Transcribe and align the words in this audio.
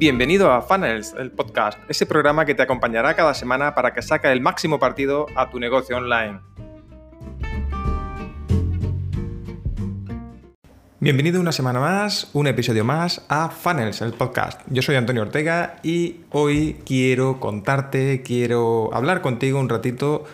Bienvenido 0.00 0.50
a 0.50 0.62
Funnels, 0.62 1.14
el 1.18 1.30
podcast, 1.30 1.78
ese 1.90 2.06
programa 2.06 2.46
que 2.46 2.54
te 2.54 2.62
acompañará 2.62 3.14
cada 3.14 3.34
semana 3.34 3.74
para 3.74 3.92
que 3.92 4.00
saques 4.00 4.30
el 4.30 4.40
máximo 4.40 4.78
partido 4.78 5.26
a 5.36 5.50
tu 5.50 5.60
negocio 5.60 5.98
online. 5.98 6.40
Bienvenido 11.00 11.38
una 11.38 11.52
semana 11.52 11.80
más, 11.80 12.30
un 12.32 12.46
episodio 12.46 12.82
más 12.82 13.26
a 13.28 13.50
Funnels, 13.50 14.00
el 14.00 14.14
podcast. 14.14 14.62
Yo 14.70 14.80
soy 14.80 14.96
Antonio 14.96 15.20
Ortega 15.20 15.76
y 15.82 16.20
hoy 16.30 16.78
quiero 16.86 17.38
contarte, 17.38 18.22
quiero 18.22 18.88
hablar 18.94 19.20
contigo 19.20 19.60
un 19.60 19.68
ratito 19.68 20.24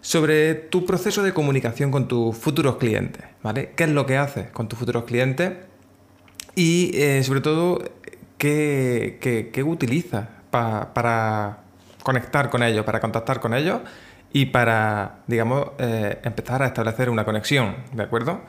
sobre 0.00 0.56
tu 0.56 0.84
proceso 0.84 1.22
de 1.22 1.32
comunicación 1.32 1.92
con 1.92 2.08
tus 2.08 2.36
futuros 2.36 2.78
clientes, 2.78 3.24
¿vale? 3.44 3.74
¿Qué 3.76 3.84
es 3.84 3.90
lo 3.90 4.06
que 4.06 4.16
haces 4.16 4.50
con 4.50 4.66
tus 4.66 4.76
futuros 4.76 5.04
clientes? 5.04 5.52
Y 6.56 6.90
eh, 6.94 7.22
sobre 7.24 7.40
todo, 7.40 7.82
¿qué, 8.44 9.50
qué, 9.52 9.62
utilizas 9.62 10.26
para 10.50 11.58
conectar 12.02 12.50
con 12.50 12.62
ellos, 12.62 12.84
para 12.84 13.00
contactar 13.00 13.40
con 13.40 13.54
ellos 13.54 13.80
y 14.32 14.46
para, 14.46 15.20
digamos, 15.26 15.68
eh, 15.78 16.18
empezar 16.22 16.62
a 16.62 16.66
establecer 16.66 17.08
una 17.08 17.24
conexión, 17.24 17.76
¿de 17.92 18.02
acuerdo? 18.02 18.42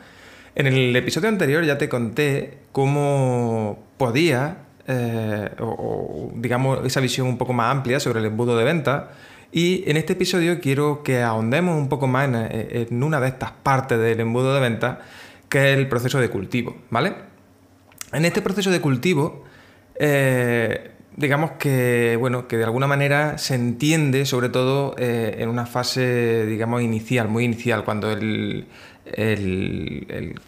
En 0.56 0.68
el 0.68 0.96
episodio 0.96 1.30
anterior 1.30 1.64
ya 1.64 1.78
te 1.78 1.88
conté 1.88 2.58
cómo 2.72 3.80
podía, 3.98 4.58
eh, 4.88 5.50
o, 5.60 6.32
digamos, 6.36 6.86
esa 6.86 7.00
visión 7.00 7.28
un 7.28 7.38
poco 7.38 7.54
más 7.54 7.72
amplia 7.72 8.00
sobre 8.00 8.20
el 8.20 8.26
embudo 8.26 8.58
de 8.58 8.64
venta. 8.64 9.12
Y 9.52 9.90
en 9.90 9.96
este 9.96 10.14
episodio 10.14 10.60
quiero 10.60 11.04
que 11.04 11.22
ahondemos 11.22 11.78
un 11.78 11.88
poco 11.88 12.08
más 12.08 12.28
en, 12.28 12.36
en 12.36 13.04
una 13.04 13.22
de 13.22 13.30
estas 13.30 13.52
partes 13.52 13.98
del 14.00 14.20
embudo 14.20 14.54
de 14.54 14.60
venta, 14.60 15.00
que 15.48 15.72
es 15.72 15.78
el 15.78 15.88
proceso 15.88 16.20
de 16.20 16.30
cultivo, 16.30 16.76
¿vale? 16.90 17.14
En 18.12 18.26
este 18.26 18.42
proceso 18.42 18.72
de 18.72 18.82
cultivo, 18.82 19.46
eh, 20.00 20.92
digamos 21.16 21.52
que, 21.52 22.18
bueno, 22.20 22.48
que 22.48 22.58
de 22.58 22.66
alguna 22.66 22.88
manera 22.88 23.38
se 23.38 23.56
entiende, 23.56 24.26
sobre 24.26 24.50
todo 24.50 24.96
eh, 24.98 25.38
en 25.40 25.50
una 25.50 25.66
fase, 25.66 26.46
digamos, 26.46 26.82
inicial, 26.82 27.28
muy 27.30 27.46
inicial, 27.46 27.84
cuando 27.84 28.12
el, 28.12 28.68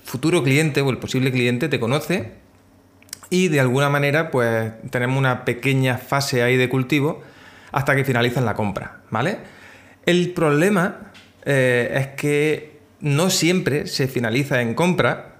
futuro 0.04 0.44
cliente 0.44 0.82
o 0.82 0.90
el 0.90 0.98
posible 0.98 1.32
cliente 1.32 1.70
te 1.70 1.80
conoce 1.80 2.32
y 3.30 3.50
de 3.50 3.60
alguna 3.60 3.90
manera, 3.90 4.32
pues 4.32 4.72
tenemos 4.90 5.18
una 5.18 5.46
pequeña 5.46 5.98
fase 5.98 6.42
ahí 6.44 6.58
de 6.58 6.68
cultivo 6.68 7.22
hasta 7.72 7.96
que 7.96 8.04
finalizan 8.04 8.46
la 8.46 8.56
compra, 8.56 9.02
¿vale? 9.12 9.38
El 10.06 10.32
problema 10.32 11.12
eh, 11.46 11.94
es 11.94 12.08
que 12.20 12.80
no 13.00 13.30
siempre 13.30 13.86
se 13.88 14.08
finaliza 14.08 14.62
en 14.62 14.74
compra, 14.74 15.37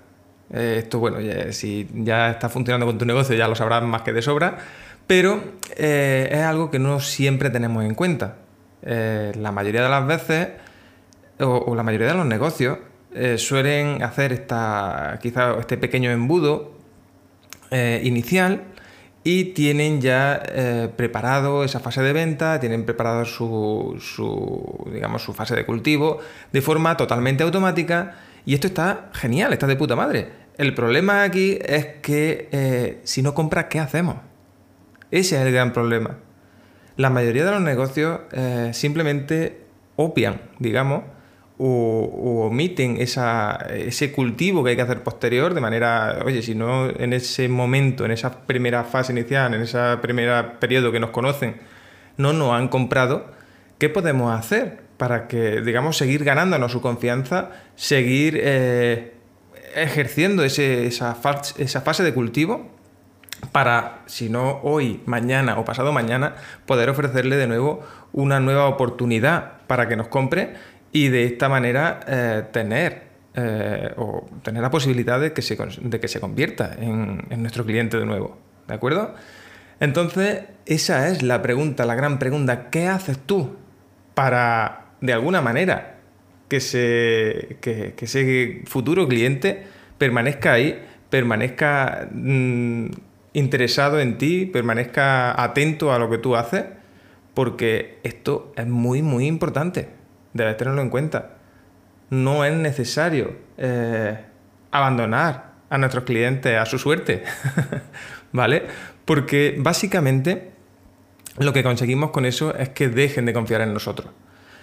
eh, 0.54 0.78
esto, 0.80 1.00
bueno, 1.00 1.18
si 1.52 1.88
ya 1.94 2.30
está 2.30 2.50
funcionando 2.50 2.86
con 2.86 2.98
tu 2.98 3.06
negocio 3.06 3.36
ya 3.36 3.48
lo 3.48 3.56
sabrás 3.56 3.84
más 3.84 4.02
que 4.04 4.14
de 4.14 4.22
sobra, 4.22 4.58
pero 5.06 5.42
eh, 5.76 6.30
es 6.32 6.42
algo 6.42 6.72
que 6.72 6.80
no 6.80 7.00
siempre 7.00 7.50
tenemos 7.50 7.84
en 7.84 7.96
cuenta. 7.96 8.38
Eh, 8.84 9.34
la 9.36 9.52
mayoría 9.52 9.84
de 9.84 9.90
las 9.90 10.08
veces, 10.08 10.50
o, 11.40 11.76
la 11.76 11.84
mayoría 11.84 12.08
de 12.08 12.14
los 12.14 12.26
negocios, 12.26 12.80
suelen 13.38 14.04
hacer 14.04 14.32
esta, 14.32 15.18
quizá 15.24 15.58
este 15.60 15.76
pequeño 15.78 16.12
embudo 16.12 16.74
inicial 18.04 18.66
y 19.24 19.46
tienen 19.56 20.02
ya 20.02 20.44
preparado 20.96 21.64
esa 21.64 21.80
fase 21.80 22.04
de 22.04 22.14
venta, 22.14 22.60
tienen 22.60 22.86
preparado 22.86 23.26
su, 23.26 23.98
su, 24.00 24.88
digamos, 24.94 25.24
su 25.24 25.34
fase 25.34 25.56
de 25.56 25.66
cultivo 25.66 26.20
de 26.52 26.62
forma 26.62 26.96
totalmente 26.96 27.42
automática 27.42 28.18
y 28.48 28.54
esto 28.54 28.68
está 28.68 29.10
genial, 29.12 29.52
está 29.52 29.68
de 29.68 29.76
puta 29.76 29.98
madre. 29.98 30.30
El 30.58 30.74
problema 30.74 31.24
aquí 31.24 31.60
es 31.62 31.86
que 32.02 32.48
eh, 32.54 33.02
si 33.04 33.22
no 33.22 33.34
compras, 33.34 33.66
¿qué 33.70 33.78
hacemos? 33.78 34.16
Ese 35.12 35.36
es 35.36 35.46
el 35.46 35.52
gran 35.52 35.74
problema. 35.74 36.16
La 36.96 37.10
mayoría 37.10 37.44
de 37.44 37.52
los 37.52 37.60
negocios 37.60 38.22
eh, 38.32 38.70
simplemente 38.72 39.66
opian, 39.98 40.40
digamos, 40.60 41.04
o, 41.58 42.48
omiten 42.50 42.96
ese 43.02 44.14
cultivo 44.14 44.64
que 44.64 44.70
hay 44.70 44.76
que 44.78 44.82
hacer 44.82 45.04
posterior 45.04 45.54
de 45.54 45.60
manera, 45.60 46.20
oye, 46.24 46.42
si 46.42 46.56
no 46.56 46.90
en 46.90 47.12
ese 47.12 47.50
momento, 47.50 48.06
en 48.06 48.12
esa 48.12 48.46
primera 48.46 48.86
fase 48.86 49.12
inicial, 49.12 49.56
en 49.56 49.64
ese 49.64 49.98
primer 50.02 50.58
periodo 50.60 50.94
que 50.94 51.02
nos 51.02 51.10
conocen, 51.10 51.58
no 52.16 52.32
nos 52.32 52.54
han 52.54 52.70
comprado, 52.70 53.26
¿qué 53.78 53.90
podemos 53.90 54.34
hacer? 54.34 54.87
Para 54.98 55.28
que, 55.28 55.62
digamos, 55.62 55.98
seguir 55.98 56.24
ganándonos 56.24 56.72
su 56.72 56.82
confianza, 56.82 57.52
seguir 57.76 58.40
eh, 58.42 59.14
ejerciendo 59.76 60.44
esa, 60.44 61.16
fase 61.16 62.04
de 62.04 62.14
cultivo 62.14 62.72
para, 63.52 64.02
si 64.08 64.30
no 64.30 64.60
hoy, 64.64 65.02
mañana 65.06 65.60
o 65.60 65.66
pasado 65.66 65.94
mañana, 65.94 66.36
poder 66.66 66.90
ofrecerle 66.90 67.38
de 67.38 67.48
nuevo 67.48 67.86
una 68.12 68.40
nueva 68.40 68.68
oportunidad 68.68 69.62
para 69.68 69.88
que 69.88 69.96
nos 69.96 70.08
compre 70.08 70.56
y 70.92 71.10
de 71.10 71.26
esta 71.26 71.48
manera 71.48 72.00
eh, 72.08 72.44
tener 72.52 73.08
eh, 73.36 73.94
o 73.98 74.28
tener 74.42 74.64
la 74.64 74.72
posibilidad 74.72 75.20
de 75.20 75.32
que 75.32 75.44
se, 75.44 75.56
de 75.56 76.00
que 76.00 76.08
se 76.08 76.20
convierta 76.20 76.76
en, 76.80 77.28
en, 77.30 77.42
nuestro 77.42 77.64
cliente 77.64 78.00
de 78.00 78.06
nuevo. 78.08 78.40
¿De 78.68 78.74
acuerdo? 78.74 79.14
Entonces, 79.80 80.46
esa 80.66 81.08
es 81.10 81.22
la 81.22 81.44
pregunta, 81.44 81.86
la 81.86 81.94
gran 81.94 82.18
pregunta. 82.18 82.72
¿Qué 82.72 82.88
haces 82.88 83.20
tú 83.20 83.58
para 84.16 84.87
de 85.02 85.14
alguna 85.14 85.42
manera 85.42 85.98
que, 86.48 86.60
se, 86.60 87.58
que, 87.62 87.94
ese 88.00 88.62
futuro 88.66 89.08
cliente 89.08 89.66
permanezca 89.98 90.54
ahí, 90.54 90.82
permanezca 91.10 92.08
mm, 92.12 92.88
interesado 93.34 94.00
en 94.00 94.18
ti, 94.18 94.46
permanezca 94.46 95.42
atento 95.42 95.94
a 95.94 96.00
lo 96.00 96.10
que 96.10 96.18
tú 96.18 96.36
haces, 96.36 96.66
porque 97.34 98.00
esto 98.04 98.54
es 98.56 98.68
muy, 98.68 99.02
muy 99.02 99.28
importante. 99.28 99.90
Debes 100.34 100.58
tenerlo 100.58 100.82
en 100.82 100.90
cuenta. 100.90 101.38
No 102.10 102.46
es 102.46 102.54
necesario 102.54 103.36
eh, 103.58 104.18
abandonar 104.72 105.54
a 105.70 105.78
nuestros 105.78 106.06
clientes 106.06 106.58
a 106.58 106.66
su 106.66 106.80
suerte, 106.80 107.24
¿vale? 108.32 108.64
Porque 109.06 109.56
básicamente 109.58 110.52
lo 111.38 111.54
que 111.54 111.64
conseguimos 111.64 112.12
con 112.12 112.26
eso 112.26 112.56
es 112.56 112.70
que 112.70 112.88
dejen 112.88 113.26
de 113.26 113.34
confiar 113.34 113.62
en 113.62 113.74
nosotros. 113.74 114.10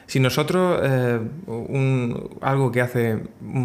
Si 0.06 0.20
nosotros, 0.20 0.80
eh, 0.82 1.18
algo 2.42 2.70
que 2.70 2.80
hace 2.80 3.22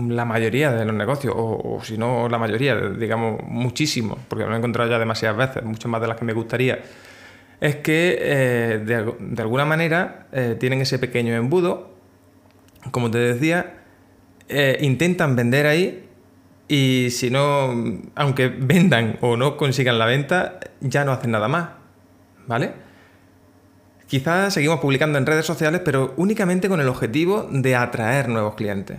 la 0.07 0.25
mayoría 0.25 0.71
de 0.71 0.85
los 0.85 0.95
negocios, 0.95 1.33
o, 1.35 1.79
si 1.83 1.97
no 1.97 2.29
la 2.29 2.37
mayoría, 2.37 2.75
digamos 2.75 3.41
muchísimo, 3.43 4.17
porque 4.27 4.45
lo 4.45 4.53
he 4.53 4.57
encontrado 4.57 4.89
ya 4.89 4.99
demasiadas 4.99 5.37
veces, 5.37 5.63
muchas 5.63 5.91
más 5.91 6.01
de 6.01 6.07
las 6.07 6.17
que 6.17 6.25
me 6.25 6.33
gustaría, 6.33 6.79
es 7.59 7.75
que 7.77 8.17
eh, 8.21 8.79
de, 8.85 9.41
alguna 9.41 9.65
manera 9.65 10.27
eh, 10.31 10.55
tienen 10.57 10.81
ese 10.81 10.97
pequeño 10.97 11.35
embudo, 11.35 11.91
como 12.91 13.11
te 13.11 13.17
decía, 13.17 13.75
intentan 14.79 15.35
vender 15.35 15.67
ahí 15.67 16.09
y 16.67 17.09
si 17.11 17.29
no, 17.29 17.75
aunque 18.15 18.47
vendan 18.47 19.17
o 19.21 19.35
no 19.35 19.57
consigan 19.57 19.99
la 19.99 20.05
venta, 20.05 20.59
ya 20.79 21.03
no 21.03 21.11
hacen 21.11 21.31
nada 21.31 21.47
más, 21.47 21.69
¿vale? 22.47 22.88
Quizás 24.09 24.55
seguimos 24.55 24.79
publicando 24.79 25.19
en 25.19 25.27
redes 25.27 25.45
sociales, 25.45 25.81
pero 25.85 26.15
únicamente 26.17 26.67
con 26.67 26.81
el 26.81 26.87
objetivo 26.87 27.47
de 27.51 27.75
atraer 27.75 28.27
nuevos 28.27 28.55
clientes 28.55 28.97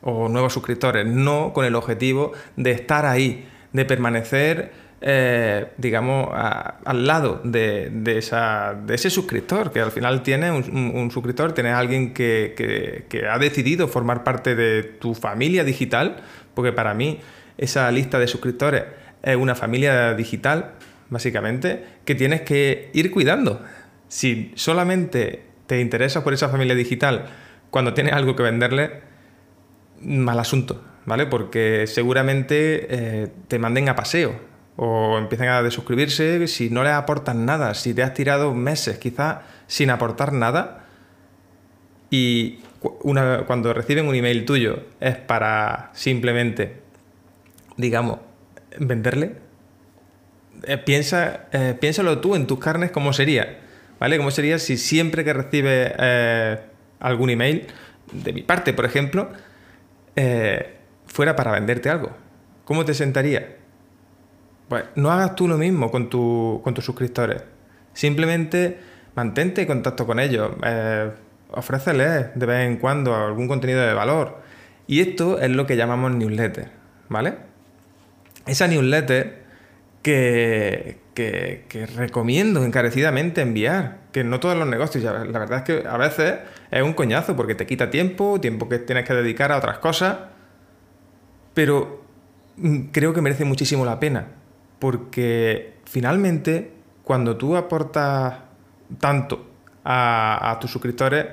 o 0.00 0.28
nuevos 0.28 0.52
suscriptores, 0.52 1.04
no 1.06 1.52
con 1.52 1.64
el 1.64 1.74
objetivo 1.74 2.30
de 2.54 2.70
estar 2.70 3.04
ahí, 3.04 3.48
de 3.72 3.84
permanecer, 3.84 4.70
eh, 5.00 5.72
digamos, 5.76 6.28
al 6.32 7.04
lado 7.04 7.40
de, 7.42 7.90
ese 8.16 9.10
suscriptor, 9.10 9.72
que 9.72 9.80
al 9.80 9.90
final 9.90 10.22
tiene 10.22 10.52
un, 10.52 11.10
suscriptor, 11.10 11.50
tienes 11.52 11.74
alguien 11.74 12.14
que, 12.14 12.54
que, 13.08 13.26
ha 13.26 13.38
decidido 13.38 13.88
formar 13.88 14.22
parte 14.22 14.54
de 14.54 14.84
tu 14.84 15.16
familia 15.16 15.64
digital, 15.64 16.18
porque 16.54 16.72
para 16.72 16.94
mí 16.94 17.18
esa 17.58 17.90
lista 17.90 18.20
de 18.20 18.28
suscriptores 18.28 18.84
es 19.24 19.34
una 19.34 19.56
familia 19.56 20.14
digital, 20.14 20.74
básicamente, 21.08 21.84
que 22.04 22.14
tienes 22.14 22.42
que 22.42 22.90
ir 22.92 23.10
cuidando 23.10 23.60
si 24.10 24.50
solamente 24.56 25.44
te 25.68 25.80
interesas 25.80 26.24
por 26.24 26.34
esa 26.34 26.48
familia 26.48 26.74
digital 26.74 27.26
cuando 27.70 27.94
tienes 27.94 28.12
algo 28.12 28.34
que 28.34 28.42
venderle, 28.42 29.02
mal 30.02 30.40
asunto, 30.40 30.82
¿vale? 31.06 31.26
Porque 31.26 31.86
seguramente 31.86 32.86
eh, 32.90 33.28
te 33.46 33.60
manden 33.60 33.88
a 33.88 33.94
paseo 33.94 34.34
o 34.74 35.16
empiecen 35.16 35.48
a 35.48 35.62
desuscribirse 35.62 36.48
si 36.48 36.70
no 36.70 36.82
les 36.82 36.92
aportan 36.92 37.46
nada, 37.46 37.74
si 37.74 37.94
te 37.94 38.02
has 38.02 38.12
tirado 38.12 38.52
meses 38.52 38.98
quizás 38.98 39.38
sin 39.68 39.90
aportar 39.90 40.32
nada 40.32 40.86
y 42.10 42.58
cuando 43.46 43.72
reciben 43.72 44.08
un 44.08 44.16
email 44.16 44.44
tuyo 44.44 44.86
es 44.98 45.14
para 45.14 45.90
simplemente, 45.94 46.80
digamos, 47.76 48.18
venderle, 48.76 49.36
eh, 50.64 50.78
piensa, 50.78 51.46
eh, 51.52 51.76
piénsalo 51.78 52.18
tú 52.18 52.34
en 52.34 52.48
tus 52.48 52.58
carnes 52.58 52.90
cómo 52.90 53.12
sería 53.12 53.69
¿Vale? 54.00 54.16
¿Cómo 54.16 54.30
sería 54.30 54.58
si 54.58 54.78
siempre 54.78 55.24
que 55.24 55.32
recibe 55.34 55.94
eh, 55.98 56.58
algún 56.98 57.30
email, 57.30 57.66
de 58.12 58.32
mi 58.32 58.42
parte, 58.42 58.72
por 58.72 58.86
ejemplo, 58.86 59.30
eh, 60.16 60.78
fuera 61.06 61.36
para 61.36 61.52
venderte 61.52 61.90
algo? 61.90 62.10
¿Cómo 62.64 62.84
te 62.84 62.94
sentaría? 62.94 63.56
Pues 64.68 64.84
no 64.94 65.12
hagas 65.12 65.36
tú 65.36 65.46
lo 65.46 65.58
mismo 65.58 65.90
con, 65.90 66.06
con 66.06 66.74
tus 66.74 66.84
suscriptores. 66.84 67.42
Simplemente 67.92 68.78
mantente 69.14 69.62
en 69.62 69.66
contacto 69.66 70.06
con 70.06 70.18
ellos. 70.18 70.52
Eh, 70.64 71.10
ofréceles 71.52 72.28
de 72.34 72.46
vez 72.46 72.66
en 72.66 72.76
cuando 72.76 73.14
algún 73.14 73.48
contenido 73.48 73.80
de 73.80 73.92
valor. 73.92 74.40
Y 74.86 75.00
esto 75.00 75.38
es 75.38 75.50
lo 75.50 75.66
que 75.66 75.76
llamamos 75.76 76.12
newsletter, 76.12 76.70
¿vale? 77.08 77.34
Esa 78.46 78.66
newsletter 78.66 79.42
que, 80.02 80.98
que, 81.68 81.86
recomiendo 81.96 82.64
encarecidamente 82.64 83.42
enviar. 83.42 83.98
Que 84.12 84.24
no 84.24 84.40
todos 84.40 84.56
los 84.56 84.66
negocios, 84.66 85.04
la 85.04 85.38
verdad 85.38 85.58
es 85.58 85.62
que 85.64 85.88
a 85.88 85.96
veces 85.96 86.38
es 86.70 86.82
un 86.82 86.94
coñazo 86.94 87.36
porque 87.36 87.54
te 87.54 87.66
quita 87.66 87.90
tiempo, 87.90 88.40
tiempo 88.40 88.68
que 88.68 88.78
tienes 88.78 89.04
que 89.04 89.14
dedicar 89.14 89.52
a 89.52 89.58
otras 89.58 89.78
cosas, 89.78 90.16
pero 91.54 92.02
mm, 92.56 92.78
creo 92.92 93.12
que 93.12 93.20
merece 93.20 93.44
muchísimo 93.44 93.84
la 93.84 94.00
pena. 94.00 94.26
Porque 94.78 95.74
finalmente, 95.84 96.72
cuando 97.04 97.36
tú 97.36 97.56
aportas 97.56 98.34
tanto 98.98 99.46
a, 99.84 100.56
tus 100.60 100.70
suscriptores, 100.70 101.26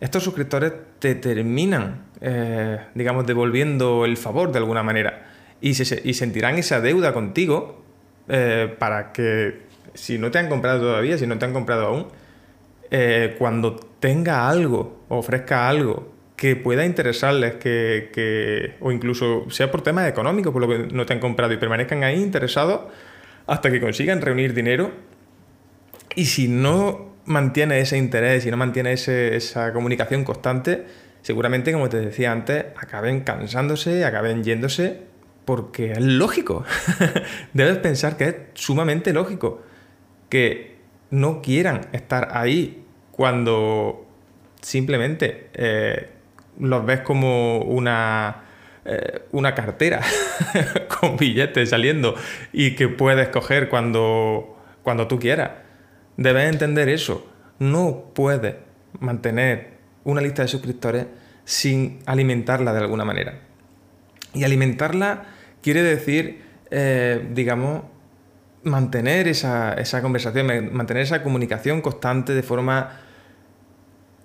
estos 0.00 0.22
suscriptores 0.22 0.72
te 0.98 1.14
terminan, 1.14 2.04
eh, 2.20 2.78
digamos, 2.94 3.26
devolviendo 3.26 4.04
el 4.04 4.16
favor 4.16 4.52
de 4.52 4.58
alguna 4.58 4.82
manera. 4.82 5.30
Y, 5.60 5.70
y 5.70 6.14
sentirán 6.14 6.58
esa 6.58 6.80
deuda 6.80 7.14
contigo 7.14 7.83
eh, 8.28 8.74
para 8.78 9.12
que 9.12 9.62
si 9.94 10.18
no 10.18 10.30
te 10.30 10.38
han 10.38 10.48
comprado 10.48 10.80
todavía, 10.80 11.18
si 11.18 11.26
no 11.26 11.38
te 11.38 11.44
han 11.44 11.52
comprado 11.52 11.86
aún, 11.86 12.06
eh, 12.90 13.36
cuando 13.38 13.76
tenga 13.76 14.48
algo, 14.48 15.04
ofrezca 15.08 15.68
algo 15.68 16.12
que 16.36 16.56
pueda 16.56 16.84
interesarles, 16.84 17.54
que, 17.54 18.74
o 18.80 18.90
incluso 18.90 19.48
sea 19.50 19.70
por 19.70 19.82
temas 19.82 20.08
económicos, 20.08 20.52
por 20.52 20.62
lo 20.62 20.68
que 20.68 20.94
no 20.94 21.06
te 21.06 21.12
han 21.12 21.20
comprado 21.20 21.52
y 21.52 21.56
permanezcan 21.56 22.02
ahí 22.02 22.20
interesados 22.20 22.82
hasta 23.46 23.70
que 23.70 23.80
consigan 23.80 24.20
reunir 24.20 24.52
dinero. 24.52 24.90
Y 26.16 26.26
si 26.26 26.48
no 26.48 27.14
mantiene 27.24 27.80
ese 27.80 27.96
interés 27.96 28.46
y 28.46 28.50
no 28.50 28.56
mantiene 28.56 28.92
esa 28.92 29.72
comunicación 29.72 30.24
constante, 30.24 30.84
seguramente, 31.22 31.72
como 31.72 31.88
te 31.88 32.00
decía 32.00 32.32
antes, 32.32 32.66
acaben 32.76 33.20
cansándose, 33.20 34.04
acaben 34.04 34.44
yéndose 34.44 35.13
porque 35.44 35.92
es 35.92 36.00
lógico. 36.00 36.64
Debes 37.52 37.78
pensar 37.78 38.16
que 38.16 38.24
es 38.24 38.36
sumamente 38.54 39.12
lógico 39.12 39.62
que 40.28 40.78
no 41.10 41.42
quieran 41.42 41.88
estar 41.92 42.30
ahí 42.32 42.84
cuando 43.12 44.06
simplemente 44.60 45.50
eh, 45.54 46.10
los 46.58 46.84
ves 46.84 47.00
como 47.00 47.58
una, 47.58 48.44
eh, 48.84 49.22
una 49.32 49.54
cartera 49.54 50.00
con 51.00 51.16
billetes 51.16 51.70
saliendo 51.70 52.16
y 52.52 52.74
que 52.74 52.88
puedes 52.88 53.28
coger 53.28 53.68
cuando, 53.68 54.58
cuando 54.82 55.06
tú 55.06 55.18
quieras. 55.18 55.50
Debes 56.16 56.50
entender 56.50 56.88
eso. 56.88 57.30
No 57.58 58.10
puedes 58.14 58.56
mantener 58.98 59.74
una 60.04 60.20
lista 60.20 60.42
de 60.42 60.48
suscriptores 60.48 61.06
sin 61.44 62.00
alimentarla 62.06 62.72
de 62.72 62.80
alguna 62.80 63.04
manera. 63.04 63.40
Y 64.32 64.44
alimentarla 64.44 65.33
quiere 65.64 65.82
decir, 65.82 66.42
eh, 66.70 67.26
digamos, 67.32 67.84
mantener 68.64 69.28
esa, 69.28 69.74
conversación, 70.02 70.74
mantener 70.74 71.04
esa 71.04 71.22
comunicación 71.22 71.80
constante 71.80 72.34
de 72.34 72.42
forma, 72.42 73.00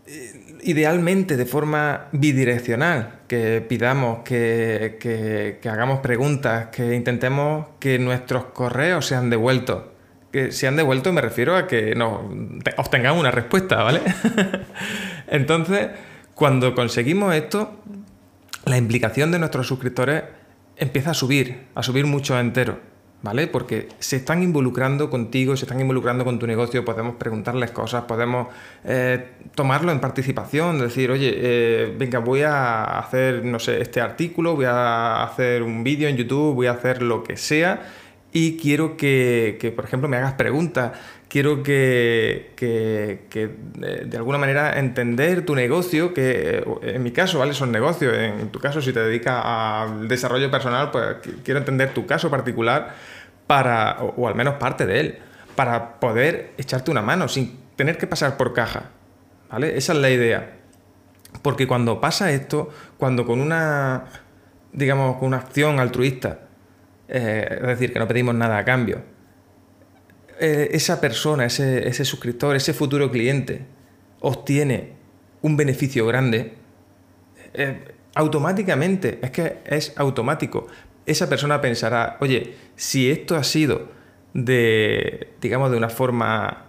eh, 0.06 0.58
idealmente 0.64 1.38
de 1.38 1.46
forma 1.46 2.08
bidireccional, 2.12 3.22
que 3.30 3.66
pidamos, 3.68 4.20
que, 4.26 5.60
hagamos 5.64 6.00
preguntas, 6.02 6.68
que 6.74 6.94
intentemos 6.94 7.68
que 7.80 8.00
nuestros 8.00 8.46
correos 8.48 9.06
sean 9.06 9.30
devueltos. 9.30 9.84
Que 10.34 10.52
sean 10.52 10.76
devueltos 10.76 11.14
me 11.14 11.22
refiero 11.22 11.56
a 11.56 11.68
que 11.68 11.96
nos 11.96 12.20
obtengamos 12.76 13.22
una 13.22 13.32
respuesta, 13.32 13.82
¿vale? 13.82 14.02
Entonces, 15.28 15.88
cuando 16.36 16.76
conseguimos 16.76 17.34
esto, 17.34 17.80
la 18.66 18.78
implicación 18.78 19.32
de 19.32 19.40
nuestros 19.40 19.66
suscriptores 19.68 20.24
empieza 20.80 21.12
a 21.12 21.14
subir, 21.14 21.68
a 21.76 21.84
subir 21.84 22.06
mucho 22.06 22.40
entero, 22.40 22.80
¿vale? 23.22 23.48
Porque 23.48 23.90
se 24.00 24.16
están 24.16 24.42
involucrando 24.42 25.10
contigo, 25.10 25.56
se 25.58 25.66
están 25.66 25.80
involucrando 25.80 26.24
con 26.24 26.40
tu 26.40 26.48
negocio, 26.48 26.86
podemos 26.86 27.16
preguntarles 27.16 27.72
cosas, 27.72 28.06
podemos 28.06 28.48
eh, 28.86 29.31
tomarlo 29.56 29.92
en 29.92 30.00
participación, 30.00 30.80
decir, 30.80 31.12
oye, 31.12 31.34
eh, 31.36 31.96
venga, 31.98 32.20
voy 32.20 32.44
a 32.44 33.00
hacer, 33.00 33.44
no 33.44 33.60
sé, 33.60 33.81
este 33.81 34.02
artículo, 34.02 34.56
voy 34.56 34.66
a 34.66 35.24
hacer 35.24 35.64
un 35.64 35.84
vídeo 35.84 36.08
en 36.08 36.16
YouTube, 36.16 36.56
voy 36.56 36.68
a 36.68 36.72
hacer 36.72 37.02
lo 37.02 37.24
que 37.24 37.36
sea 37.38 37.81
y 38.31 38.58
quiero 38.58 38.98
que, 38.98 39.58
que 39.60 39.72
por 39.72 39.86
ejemplo, 39.86 40.08
me 40.08 40.18
hagas 40.18 40.34
preguntas 40.34 40.92
quiero 41.30 41.64
que, 41.64 42.52
de 42.58 44.18
alguna 44.18 44.38
manera 44.38 44.78
entender 44.78 45.46
tu 45.46 45.56
negocio, 45.56 46.14
que 46.14 46.58
eh, 46.58 46.66
en 46.81 47.04
mi 47.04 47.12
caso, 47.12 47.40
¿vale? 47.40 47.54
Son 47.54 47.72
negocios, 47.72 48.14
en 48.14 48.50
tu 48.50 48.60
caso 48.60 48.81
si 48.81 48.92
te 48.92 49.00
dedicas 49.00 49.42
al 49.46 50.08
desarrollo 50.08 50.52
personal, 50.52 50.92
pues 50.92 51.18
quiero 51.44 51.60
entender 51.60 51.94
tu 51.94 52.06
caso 52.06 52.30
particular 52.30 52.96
para, 53.48 54.00
o, 54.02 54.28
al 54.28 54.36
menos 54.36 54.56
parte 54.56 54.86
de 54.86 55.00
él, 55.00 55.20
para 55.56 56.00
poder 56.00 56.54
echarte 56.58 56.92
una 56.92 57.02
mano 57.02 57.28
sin 57.28 57.58
tener 57.76 57.98
que 57.98 58.08
pasar 58.08 58.36
por 58.36 58.54
caja, 58.54 58.90
¿vale? 59.50 59.78
Esa 59.78 59.94
es 59.94 60.00
la 60.00 60.10
idea. 60.10 60.56
Porque 61.44 61.68
cuando 61.68 62.02
pasa 62.02 62.31
esto, 62.31 62.70
cuando 62.98 63.26
con 63.26 63.40
una, 63.40 64.06
digamos, 64.74 65.18
con 65.18 65.28
una 65.28 65.38
acción 65.38 65.80
altruista, 65.80 66.40
eh, 67.10 67.58
es 67.62 67.68
decir, 67.68 67.92
que 67.92 68.00
no 68.00 68.08
pedimos 68.08 68.36
nada 68.36 68.60
a 68.60 68.66
cambio, 68.66 69.02
eh, 70.40 70.70
esa 70.72 71.02
persona, 71.02 71.46
ese, 71.46 72.06
suscriptor, 72.06 72.56
ese 72.56 72.74
futuro 72.74 73.12
cliente 73.12 73.66
obtiene 74.22 74.94
un 75.42 75.58
beneficio 75.58 76.06
grande, 76.06 76.54
eh, 77.54 77.94
automáticamente, 78.14 79.20
es 79.24 79.32
que 79.32 79.58
es 79.66 79.94
automático. 79.98 80.68
Esa 81.06 81.28
persona 81.28 81.60
pensará, 81.62 82.18
oye, 82.20 82.56
si 82.76 83.10
esto 83.10 83.36
ha 83.36 83.44
sido 83.44 83.90
de, 84.34 85.34
digamos, 85.42 85.72
de 85.72 85.78
una 85.78 85.90
forma 85.90 86.66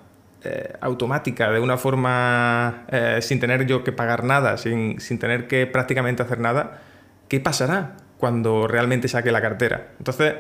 automática, 0.81 1.51
de 1.51 1.61
una 1.61 1.77
forma 1.77 2.87
sin 3.21 3.41
tener 3.41 3.67
yo 3.67 3.85
que 3.85 3.93
pagar 3.93 4.25
nada, 4.25 4.57
sin, 4.57 4.99
sin 4.99 5.19
tener 5.19 5.47
que 5.47 5.67
prácticamente 5.67 6.23
hacer 6.23 6.39
nada, 6.39 6.81
¿qué 7.29 7.41
pasará 7.41 7.99
cuando 8.21 8.69
realmente 8.69 9.09
saque 9.09 9.33
la 9.33 9.41
cartera? 9.41 9.93
Entonces, 9.99 10.35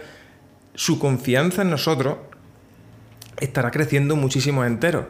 su 0.74 0.98
confianza 0.98 1.62
en 1.62 1.70
nosotros 1.70 2.18
estará 3.40 3.70
creciendo 3.70 4.14
muchísimo 4.16 4.64
entero. 4.64 5.08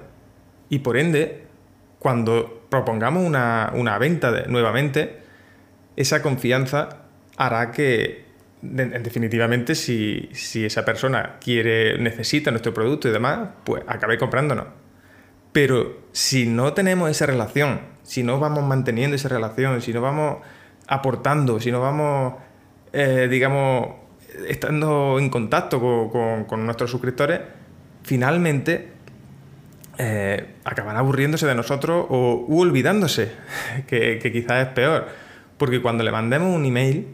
Y 0.69 0.79
por 0.79 0.97
ende, 0.97 1.47
cuando 1.99 2.67
propongamos 2.71 3.25
una, 3.25 3.99
venta 3.99 4.45
nuevamente, 4.47 5.19
esa 5.97 6.23
confianza 6.23 7.01
hará 7.37 7.73
que, 7.73 8.25
definitivamente, 8.63 9.75
si, 9.75 10.31
si, 10.33 10.65
esa 10.65 10.85
persona 10.85 11.39
quiere, 11.41 11.99
necesita 11.99 12.51
nuestro 12.51 12.73
producto 12.73 13.09
y 13.09 13.11
demás, 13.11 13.51
pues 13.65 13.83
acabe 13.87 14.17
comprándonos. 14.17 14.67
Pero 15.53 15.99
si 16.13 16.47
no 16.47 16.73
tenemos 16.75 17.11
esa 17.11 17.27
relación, 17.27 17.81
si 18.05 18.23
no 18.23 18.39
vamos 18.39 18.65
manteniendo 18.65 19.17
esa 19.17 19.29
relación, 19.29 19.83
si 19.83 19.93
no 19.93 20.01
vamos 20.01 20.39
aportando, 20.87 21.61
si 21.61 21.73
no 21.73 21.81
vamos, 21.81 22.35
eh, 22.93 23.29
digamos, 23.31 23.89
estando 24.49 25.19
en 25.19 25.31
contacto 25.31 25.81
con, 26.49 26.67
nuestros 26.67 26.91
suscriptores, 26.91 27.41
finalmente 28.03 28.89
eh, 29.99 30.55
acaban 30.65 30.97
aburriéndose 30.97 31.47
de 31.47 31.55
nosotros 31.55 32.07
o 32.09 32.47
olvidándose, 32.49 33.33
que, 33.87 34.19
quizás 34.33 34.69
es 34.69 34.73
peor. 34.73 35.09
Porque 35.57 35.83
cuando 35.83 36.03
le 36.03 36.11
mandemos 36.11 36.55
un 36.55 36.65
email, 36.65 37.07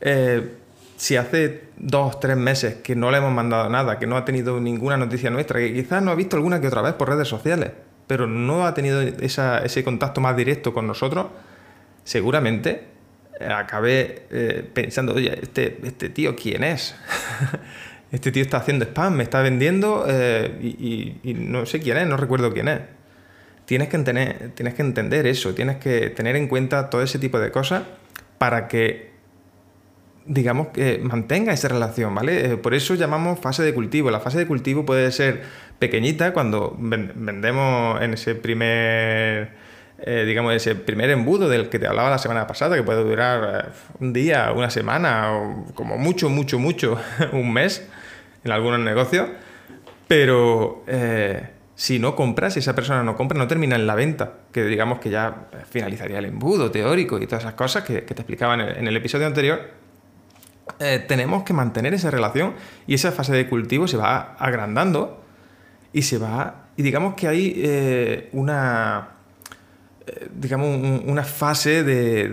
eh, 0.00 0.54
si 0.96 1.16
hace 1.16 1.64
dos, 1.76 2.20
tres 2.20 2.36
meses 2.36 2.76
que 2.76 2.94
no 2.94 3.10
le 3.10 3.18
hemos 3.18 3.32
mandado 3.32 3.68
nada, 3.68 3.98
que 3.98 4.06
no 4.06 4.16
ha 4.16 4.24
tenido 4.24 4.60
ninguna 4.60 4.96
noticia 4.96 5.30
nuestra, 5.30 5.58
que 5.58 5.74
quizás 5.74 6.02
no 6.02 6.12
ha 6.12 6.14
visto 6.14 6.36
alguna 6.36 6.60
que 6.60 6.68
otra 6.68 6.80
vez 6.80 6.94
por 6.94 7.08
redes 7.08 7.26
sociales, 7.26 7.72
pero 8.06 8.26
no 8.26 8.66
ha 8.66 8.74
tenido 8.74 9.00
ese 9.02 9.84
contacto 9.84 10.20
más 10.20 10.36
directo 10.36 10.72
con 10.72 10.86
nosotros, 10.86 11.26
seguramente 12.04 12.91
eh, 13.42 13.52
acabe 13.52 14.68
pensando, 14.72 15.14
oye, 15.14 15.38
este, 15.42 15.78
este 15.84 16.08
tío, 16.08 16.36
¿quién 16.36 16.64
es? 16.64 16.94
este 18.12 18.30
tío 18.30 18.42
está 18.42 18.58
haciendo 18.58 18.84
spam, 18.84 19.14
me 19.14 19.22
está 19.22 19.40
vendiendo 19.40 20.04
eh, 20.06 20.58
y, 20.60 21.34
no 21.34 21.64
sé 21.64 21.80
quién 21.80 21.96
es, 21.96 22.06
no 22.06 22.18
recuerdo 22.18 22.52
quién 22.52 22.68
es. 22.68 22.80
Tienes 23.64 23.88
que, 23.88 23.96
entender, 23.96 24.50
tienes 24.54 24.74
que 24.74 24.82
entender 24.82 25.26
eso, 25.26 25.54
tienes 25.54 25.78
que 25.78 26.10
tener 26.10 26.36
en 26.36 26.46
cuenta 26.46 26.90
todo 26.90 27.02
ese 27.02 27.18
tipo 27.18 27.40
de 27.40 27.50
cosas 27.50 27.84
para 28.36 28.68
que, 28.68 29.12
digamos, 30.26 30.68
que 30.68 30.98
mantenga 30.98 31.54
esa 31.54 31.68
relación, 31.68 32.14
¿vale? 32.14 32.52
Eh, 32.52 32.56
por 32.58 32.74
eso 32.74 32.94
llamamos 32.94 33.40
fase 33.40 33.62
de 33.62 33.72
cultivo. 33.72 34.10
La 34.10 34.20
fase 34.20 34.38
de 34.38 34.46
cultivo 34.46 34.84
puede 34.84 35.10
ser 35.10 35.42
pequeñita 35.78 36.34
cuando 36.34 36.76
vendemos 36.78 38.00
en 38.02 38.14
ese 38.14 38.34
primer... 38.34 39.71
Eh, 40.04 40.24
digamos, 40.26 40.52
ese 40.52 40.74
primer 40.74 41.10
embudo 41.10 41.48
del 41.48 41.68
que 41.68 41.78
te 41.78 41.86
hablaba 41.86 42.10
la 42.10 42.18
semana 42.18 42.46
pasada, 42.46 42.76
que 42.76 42.82
puede 42.82 43.04
durar 43.04 43.72
un 44.00 44.12
día, 44.12 44.52
una 44.52 44.68
semana, 44.68 45.32
o 45.32 45.66
como 45.74 45.96
mucho, 45.96 46.28
mucho, 46.28 46.58
mucho, 46.58 46.98
un 47.32 47.52
mes. 47.52 47.88
en 48.44 48.50
algunos 48.50 48.80
negocios, 48.80 49.28
pero 50.08 50.84
eh, 50.86 51.48
si 51.74 51.98
no 51.98 52.14
compras, 52.14 52.54
si 52.54 52.58
esa 52.58 52.74
persona 52.74 53.02
no 53.02 53.16
compra, 53.16 53.38
no 53.38 53.46
termina 53.46 53.76
en 53.76 53.86
la 53.86 53.94
venta, 53.94 54.32
que 54.52 54.64
digamos 54.64 54.98
que 54.98 55.10
ya 55.10 55.48
finalizaría 55.70 56.18
el 56.18 56.26
embudo 56.26 56.70
teórico 56.70 57.18
y 57.18 57.26
todas 57.26 57.44
esas 57.44 57.54
cosas 57.54 57.84
que, 57.84 58.02
te 58.02 58.14
explicaba 58.14 58.54
en 58.54 58.86
el, 58.86 58.96
episodio 58.96 59.26
anterior. 59.26 59.70
Eh, 60.78 61.04
tenemos 61.06 61.44
que 61.44 61.52
mantener 61.52 61.94
esa 61.94 62.10
relación 62.10 62.54
y 62.86 62.94
esa 62.94 63.12
fase 63.12 63.32
de 63.32 63.48
cultivo 63.48 63.88
se 63.88 63.96
va 63.96 64.36
agrandando 64.38 65.22
y 65.92 66.02
se 66.02 66.18
va. 66.18 66.66
Y 66.76 66.82
digamos 66.82 67.14
que 67.14 67.28
hay 67.28 67.54
eh, 67.56 68.28
una. 68.32 69.11
Digamos, 70.34 70.68
una 71.04 71.24
fase 71.24 71.84
de, 71.84 72.28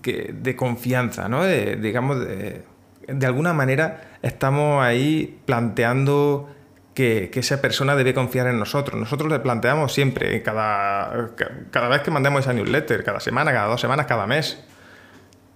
de, 0.00 0.56
confianza, 0.56 1.28
¿no? 1.28 1.44
digamos, 1.44 2.18
de 2.18 3.26
alguna 3.26 3.52
manera 3.52 4.18
estamos 4.22 4.82
ahí 4.82 5.40
planteando 5.44 6.48
que, 6.94 7.30
esa 7.34 7.60
persona 7.60 7.96
debe 7.96 8.14
confiar 8.14 8.46
en 8.46 8.58
nosotros. 8.58 8.98
Nosotros 8.98 9.30
le 9.30 9.40
planteamos 9.40 9.92
siempre, 9.92 10.42
cada, 10.42 11.30
cada 11.70 11.88
vez 11.88 12.02
que 12.02 12.10
mandemos 12.10 12.40
esa 12.40 12.52
newsletter, 12.52 13.04
cada 13.04 13.20
semana, 13.20 13.52
cada 13.52 13.66
dos 13.66 13.80
semanas, 13.80 14.06
cada 14.06 14.26
mes, 14.26 14.64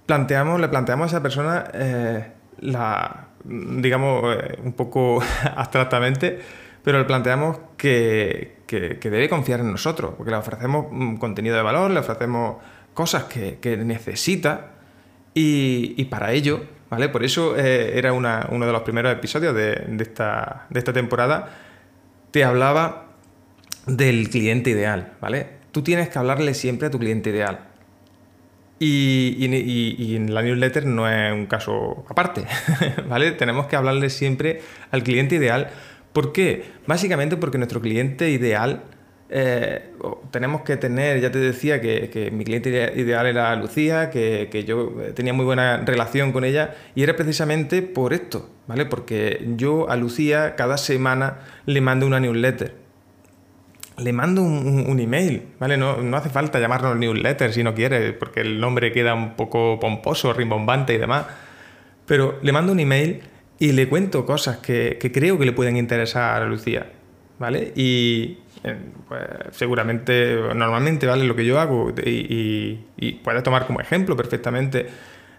planteamos, 0.06 0.60
le 0.60 0.68
planteamos 0.68 1.04
a 1.04 1.16
esa 1.16 1.22
persona 1.22 1.64
eh, 1.72 2.32
la, 2.60 3.28
digamos, 3.44 4.36
eh, 4.36 4.58
un 4.62 4.72
poco 4.72 5.22
abstractamente, 5.56 6.40
pero 6.82 6.98
le 6.98 7.04
planteamos 7.04 7.58
que, 7.76 8.57
debe 8.76 9.28
confiar 9.28 9.60
en 9.60 9.72
nosotros, 9.72 10.14
porque 10.16 10.30
le 10.30 10.36
ofrecemos 10.36 10.86
un 10.90 11.16
contenido 11.16 11.56
de 11.56 11.62
valor, 11.62 11.90
le 11.90 12.00
ofrecemos 12.00 12.56
cosas 12.94 13.24
que, 13.24 13.76
necesita 13.76 14.72
y 15.34 16.04
para 16.06 16.32
ello 16.32 16.62
¿vale? 16.90 17.08
Por 17.08 17.24
eso 17.24 17.56
eh, 17.56 17.98
era 17.98 18.12
uno 18.12 18.66
de 18.66 18.72
los 18.72 18.82
primeros 18.82 19.12
episodios 19.12 19.54
de, 19.54 19.86
esta, 20.00 20.66
temporada. 20.92 21.50
Te 22.30 22.44
hablaba 22.44 23.08
del 23.86 24.28
cliente 24.30 24.70
ideal, 24.70 25.12
¿vale? 25.20 25.58
Tú 25.72 25.82
tienes 25.82 26.08
que 26.08 26.18
hablarle 26.18 26.54
siempre 26.54 26.88
a 26.88 26.90
tu 26.90 26.98
cliente 26.98 27.30
ideal. 27.30 27.60
Y, 28.80 30.14
en 30.14 30.32
la 30.32 30.42
newsletter 30.42 30.86
no 30.86 31.08
es 31.08 31.32
un 31.32 31.46
caso 31.46 32.04
aparte, 32.08 32.44
¿vale? 33.08 33.32
Tenemos 33.32 33.66
que 33.66 33.76
hablarle 33.76 34.08
siempre 34.08 34.62
al 34.90 35.02
cliente 35.02 35.34
ideal. 35.34 35.70
¿Por 36.18 36.32
qué? 36.32 36.64
Básicamente 36.84 37.36
porque 37.36 37.58
nuestro 37.58 37.80
cliente 37.80 38.28
ideal 38.30 38.82
eh, 39.30 39.92
tenemos 40.32 40.62
que 40.62 40.76
tener, 40.76 41.20
ya 41.20 41.30
te 41.30 41.38
decía 41.38 41.80
que, 41.80 42.30
mi 42.32 42.42
cliente 42.42 42.70
ideal 42.96 43.24
era 43.26 43.54
Lucía, 43.54 44.10
que, 44.10 44.64
yo 44.66 44.94
tenía 45.14 45.32
muy 45.32 45.44
buena 45.44 45.76
relación 45.76 46.32
con 46.32 46.42
ella 46.42 46.74
y 46.96 47.04
era 47.04 47.14
precisamente 47.14 47.82
por 47.82 48.12
esto, 48.12 48.50
¿vale? 48.66 48.84
Porque 48.84 49.46
yo 49.56 49.88
a 49.88 49.94
Lucía 49.94 50.56
cada 50.56 50.76
semana 50.76 51.38
le 51.66 51.80
mando 51.80 52.04
una 52.04 52.18
newsletter. 52.18 52.74
Le 53.98 54.12
mando 54.12 54.42
un, 54.42 54.98
email, 54.98 55.44
¿vale? 55.60 55.76
No, 55.76 55.98
hace 56.16 56.30
falta 56.30 56.58
llamarlo 56.58 56.96
newsletter 56.96 57.52
si 57.52 57.62
no 57.62 57.76
quiere, 57.76 58.12
porque 58.12 58.40
el 58.40 58.58
nombre 58.58 58.90
queda 58.90 59.14
un 59.14 59.36
poco 59.36 59.78
pomposo, 59.78 60.32
rimbombante 60.32 60.94
y 60.94 60.98
demás. 60.98 61.26
Pero 62.06 62.40
le 62.42 62.50
mando 62.50 62.72
un 62.72 62.80
email 62.80 63.22
y 63.58 63.72
le 63.72 63.88
cuento 63.88 64.24
cosas 64.24 64.58
que, 64.58 64.98
creo 65.12 65.38
que 65.38 65.44
le 65.44 65.52
pueden 65.52 65.76
interesar 65.76 66.42
a 66.42 66.46
Lucía, 66.46 66.92
¿vale? 67.38 67.72
Y, 67.74 68.38
pues, 69.08 69.22
seguramente, 69.50 70.36
normalmente, 70.54 71.06
¿vale? 71.06 71.24
Lo 71.24 71.34
que 71.34 71.44
yo 71.44 71.58
hago 71.58 71.92
y, 72.04 72.78
y, 72.96 73.12
puedes 73.24 73.42
tomar 73.42 73.66
como 73.66 73.80
ejemplo 73.80 74.16
perfectamente 74.16 74.86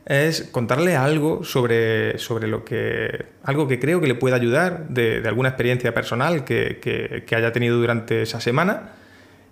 es 0.06 0.44
contarle 0.52 0.96
algo 0.96 1.44
sobre, 1.44 2.18
sobre 2.18 2.48
lo 2.48 2.66
que. 2.66 3.26
algo 3.44 3.68
que 3.68 3.80
creo 3.80 4.02
que 4.02 4.08
le 4.08 4.16
pueda 4.16 4.36
ayudar 4.36 4.90
de, 4.90 5.22
alguna 5.26 5.50
experiencia 5.50 5.94
personal 5.94 6.44
que, 6.44 7.26
haya 7.32 7.52
tenido 7.54 7.78
durante 7.78 8.24
esa 8.24 8.42
semana. 8.42 8.94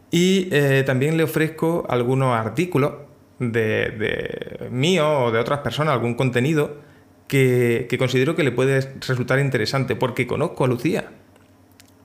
Y 0.09 0.49
eh, 0.51 0.83
también 0.85 1.17
le 1.17 1.23
ofrezco 1.23 1.85
algunos 1.89 2.33
artículos 2.35 2.93
de, 3.39 3.89
de 3.91 4.69
mío 4.71 5.25
o 5.25 5.31
de 5.31 5.39
otras 5.39 5.59
personas, 5.59 5.93
algún 5.93 6.15
contenido 6.15 6.86
que, 7.27 7.87
que 7.89 7.97
considero 7.97 8.35
que 8.35 8.43
le 8.43 8.51
puede 8.51 8.93
resultar 9.07 9.39
interesante, 9.39 9.95
porque 9.95 10.27
conozco 10.27 10.65
a 10.65 10.67
Lucía 10.67 11.11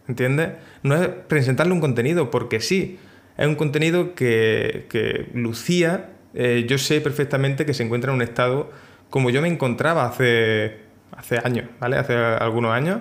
¿entiendes? 0.08 0.50
No 0.82 0.96
es 0.96 1.08
presentarle 1.08 1.72
un 1.72 1.80
contenido 1.80 2.30
porque 2.30 2.60
sí, 2.60 2.98
es 3.36 3.46
un 3.46 3.54
contenido 3.54 4.14
que, 4.14 5.30
Lucía, 5.34 6.10
eh, 6.34 6.66
yo 6.68 6.78
sé 6.78 7.00
perfectamente 7.00 7.66
que 7.66 7.74
se 7.74 7.82
encuentra 7.82 8.10
en 8.10 8.16
un 8.16 8.22
estado 8.22 8.70
como 9.10 9.30
yo 9.30 9.42
me 9.42 9.48
encontraba 9.48 10.06
hace, 10.06 10.78
hace 11.14 11.38
años, 11.44 11.66
¿vale? 11.78 11.96
Hace 11.96 12.14
algunos 12.14 12.72
años. 12.72 13.00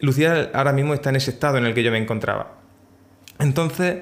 Lucía 0.00 0.50
ahora 0.54 0.72
mismo 0.72 0.94
está 0.94 1.10
en 1.10 1.16
ese 1.16 1.30
estado 1.30 1.58
en 1.58 1.66
el 1.66 1.74
que 1.74 1.82
yo 1.82 1.90
me 1.90 1.98
encontraba. 1.98 2.58
Entonces, 3.38 3.98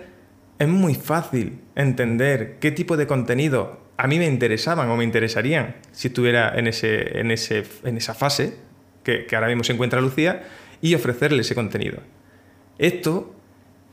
es 0.59 0.69
muy 0.69 0.95
fácil 0.95 1.61
entender 1.75 2.59
qué 2.61 2.71
tipo 2.71 2.97
de 2.97 3.09
contenido 3.09 3.81
a 4.01 4.07
mí 4.07 4.19
me 4.19 4.25
interesaban 4.25 4.89
o 4.89 4.97
me 4.97 5.05
interesarían 5.05 5.77
si 5.93 6.09
estuviera 6.09 6.59
en, 6.59 6.67
ese, 6.67 7.21
en, 7.21 7.31
ese, 7.31 7.65
en 7.85 7.99
esa 7.99 8.15
fase 8.15 8.57
que, 9.05 9.27
ahora 9.35 9.47
mismo 9.49 9.63
se 9.63 9.75
encuentra 9.75 10.01
Lucía 10.01 10.43
y 10.81 10.95
ofrecerle 10.95 11.43
ese 11.43 11.55
contenido. 11.55 11.99
Esto, 12.79 13.35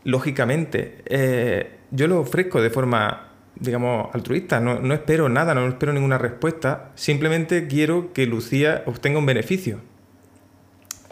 lógicamente, 0.05 1.03
eh, 1.07 1.71
yo 1.91 2.07
lo 2.07 2.21
ofrezco 2.21 2.61
de 2.61 2.69
forma, 2.69 3.31
digamos, 3.55 4.15
altruista, 4.15 4.61
no, 4.61 4.93
espero 4.93 5.27
nada, 5.27 5.53
no 5.53 5.67
espero 5.67 5.91
ninguna 5.91 6.17
respuesta, 6.17 6.91
simplemente 6.95 7.67
quiero 7.67 8.13
que 8.13 8.27
Lucía 8.27 8.83
obtenga 8.85 9.19
un 9.19 9.25
beneficio. 9.25 9.81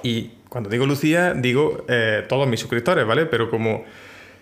Y 0.03 0.35
cuando 0.47 0.69
digo 0.69 0.85
Lucía, 0.85 1.33
digo 1.33 1.83
eh, 1.89 2.23
todos 2.29 2.47
mis 2.47 2.61
suscriptores, 2.61 3.05
¿vale? 3.05 3.25
Pero 3.25 3.49
como 3.49 3.83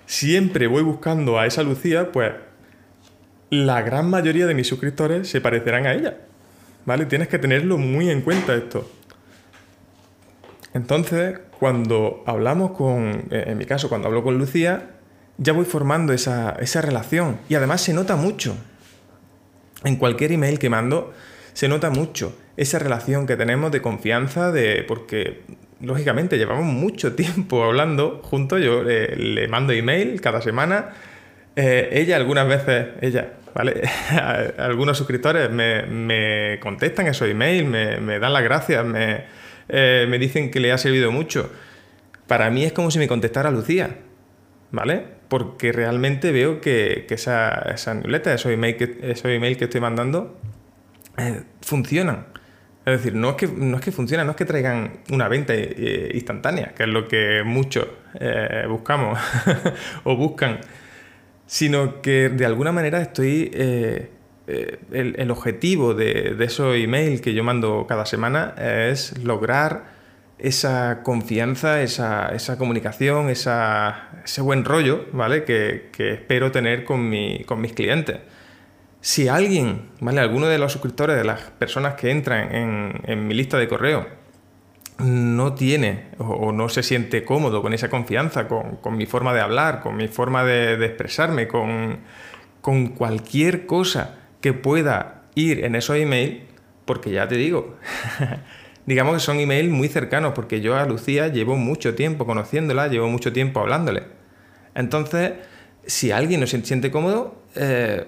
siempre 0.06 0.68
voy 0.68 0.84
buscando 0.84 1.40
a 1.40 1.48
esa 1.48 1.64
Lucía, 1.64 2.12
pues 2.12 2.34
la 3.54 3.84
gran 3.84 4.10
mayoría 4.10 4.48
de 4.48 4.56
mis 4.56 4.68
suscriptores 4.68 5.30
se 5.30 5.40
parecerán 5.40 5.86
a 5.86 5.94
ella. 5.94 6.18
¿Vale? 6.86 7.06
Tienes 7.06 7.28
que 7.28 7.38
tenerlo 7.38 7.78
muy 7.78 8.10
en 8.10 8.22
cuenta 8.22 8.56
esto. 8.56 8.90
Entonces, 10.74 11.40
cuando 11.60 12.24
hablamos 12.26 12.72
con, 12.72 13.28
eh, 13.30 13.46
en 13.48 13.58
mi 13.58 13.66
caso, 13.66 13.90
cuando 13.90 14.08
hablo 14.08 14.24
con 14.24 14.40
Lucía, 14.40 14.90
ya 15.38 15.54
voy 15.54 15.66
formando 15.66 16.14
esa, 16.14 16.56
relación. 16.82 17.38
Y 17.48 17.56
además 17.56 17.82
se 17.82 17.94
nota 17.94 18.16
mucho. 18.16 18.58
En 19.84 19.98
cualquier 19.98 20.32
email 20.32 20.58
que 20.58 20.70
mando, 20.70 21.14
se 21.54 21.68
nota 21.68 21.92
mucho 21.92 22.36
esa 22.58 22.80
relación 22.80 23.28
que 23.28 23.36
tenemos 23.36 23.72
de 23.72 23.82
confianza, 23.82 24.52
de 24.52 24.84
porque 24.88 25.44
lógicamente 25.80 26.38
llevamos 26.38 26.66
mucho 26.66 27.14
tiempo 27.16 27.64
hablando 27.64 28.20
juntos. 28.24 28.62
Yo 28.62 28.84
le 28.84 29.48
mando 29.48 29.74
email 29.74 30.20
cada 30.22 30.42
semana. 30.42 30.90
Eh, 31.56 31.90
ella 31.92 32.16
algunas 32.16 32.48
veces, 32.48 32.88
ella, 33.02 33.34
¿vale? 33.54 33.82
Algunos 34.58 34.98
suscriptores 34.98 35.52
me, 35.52 36.60
contestan 36.60 37.08
esos 37.08 37.30
emails, 37.30 37.68
me, 37.68 37.98
me 38.00 38.20
dan 38.20 38.34
las 38.34 38.44
gracias, 38.44 38.84
me, 38.86 39.26
eh, 39.70 40.08
me 40.10 40.18
dicen 40.18 40.50
que 40.50 40.60
le 40.60 40.72
ha 40.72 40.78
servido 40.78 41.12
mucho. 41.12 41.52
Para 42.28 42.50
mí 42.50 42.64
es 42.64 42.74
como 42.74 42.90
si 42.90 43.00
me 43.00 43.08
contestara 43.08 43.52
Lucía, 43.52 43.98
¿vale? 44.72 45.04
Porque 45.28 45.72
realmente 45.72 46.32
veo 46.32 46.60
que, 46.60 47.06
esa, 47.10 47.50
esa 47.74 47.94
newsletter, 47.94 48.34
esos 48.34 48.52
emails 48.52 48.78
que, 48.78 49.36
email 49.36 49.58
que 49.58 49.66
estoy 49.66 49.82
mandando, 49.82 50.40
eh, 51.18 51.44
funcionan. 51.62 52.28
Es 52.86 52.98
decir, 52.98 53.16
no 53.16 53.30
es, 53.32 53.36
que, 53.36 53.48
no 53.48 53.78
es 53.78 53.84
que 53.84 53.92
funcionan, 53.92 54.26
no 54.26 54.32
es 54.32 54.38
que 54.38 54.44
traigan 54.44 55.00
una 55.10 55.30
venta 55.30 55.54
instantánea, 55.56 56.74
que 56.76 56.84
es 56.84 56.90
lo 56.90 57.08
que 57.08 57.42
muchos 57.46 57.88
buscamos 58.68 59.18
o 60.04 60.18
buscan, 60.18 60.60
sino 61.54 62.02
que 62.02 62.30
de 62.30 62.48
alguna 62.48 62.72
manera 62.72 63.00
estoy 63.00 63.52
eh, 63.54 64.10
el, 64.92 65.30
objetivo 65.30 65.94
de, 65.94 66.36
esos 66.40 66.76
emails 66.76 67.22
que 67.22 67.36
yo 67.36 67.44
mando 67.44 67.86
cada 67.88 68.08
semana 68.08 68.56
es 68.58 69.16
lograr 69.20 69.84
esa 70.40 71.04
confianza, 71.04 71.84
esa, 71.84 72.58
comunicación, 72.58 73.30
ese 73.30 74.42
buen 74.42 74.66
rollo, 74.66 75.06
¿vale? 75.14 75.44
Que, 75.44 75.92
espero 75.96 76.52
tener 76.52 76.86
con, 76.86 77.14
con 77.46 77.62
mis 77.62 77.74
clientes. 77.74 78.18
Si 79.00 79.28
alguien, 79.28 79.90
¿vale? 80.00 80.22
Alguno 80.22 80.48
de 80.48 80.58
los 80.58 80.72
suscriptores, 80.72 81.16
de 81.18 81.24
las 81.24 81.40
personas 81.60 81.94
que 81.94 82.10
entran 82.10 82.96
en, 83.06 83.28
mi 83.28 83.36
lista 83.36 83.60
de 83.60 83.68
correo, 83.68 84.08
no 85.00 85.54
tiene 85.54 86.06
o, 86.18 86.52
no 86.52 86.70
se 86.70 86.84
siente 86.84 87.24
cómodo 87.24 87.62
con 87.62 87.74
esa 87.74 87.90
confianza, 87.90 88.48
con, 88.48 88.98
mi 88.98 89.06
forma 89.06 89.34
de 89.34 89.42
hablar, 89.42 89.82
con 89.82 89.96
mi 89.96 90.08
forma 90.08 90.44
de, 90.44 90.74
expresarme, 90.86 91.48
con, 91.48 92.02
cualquier 92.96 93.66
cosa 93.66 94.20
que 94.42 94.54
pueda 94.54 95.24
ir 95.36 95.66
en 95.66 95.76
esos 95.76 95.98
emails, 95.98 96.44
porque 96.86 97.12
ya 97.12 97.28
te 97.28 97.36
digo, 97.36 97.78
digamos 98.86 99.16
que 99.16 99.20
son 99.20 99.40
emails 99.40 99.72
muy 99.72 99.88
cercanos, 99.88 100.34
porque 100.34 100.62
yo 100.62 100.76
a 100.76 100.86
Lucía 100.86 101.28
llevo 101.28 101.56
mucho 101.56 101.96
tiempo 101.96 102.26
conociéndola, 102.26 102.88
llevo 102.88 103.08
mucho 103.08 103.34
tiempo 103.34 103.60
hablándole. 103.60 104.04
Entonces, 104.76 105.34
si 105.86 106.12
alguien 106.12 106.40
no 106.40 106.48
se 106.48 106.62
siente 106.64 106.92
cómodo, 106.92 107.42
eh, 107.56 108.06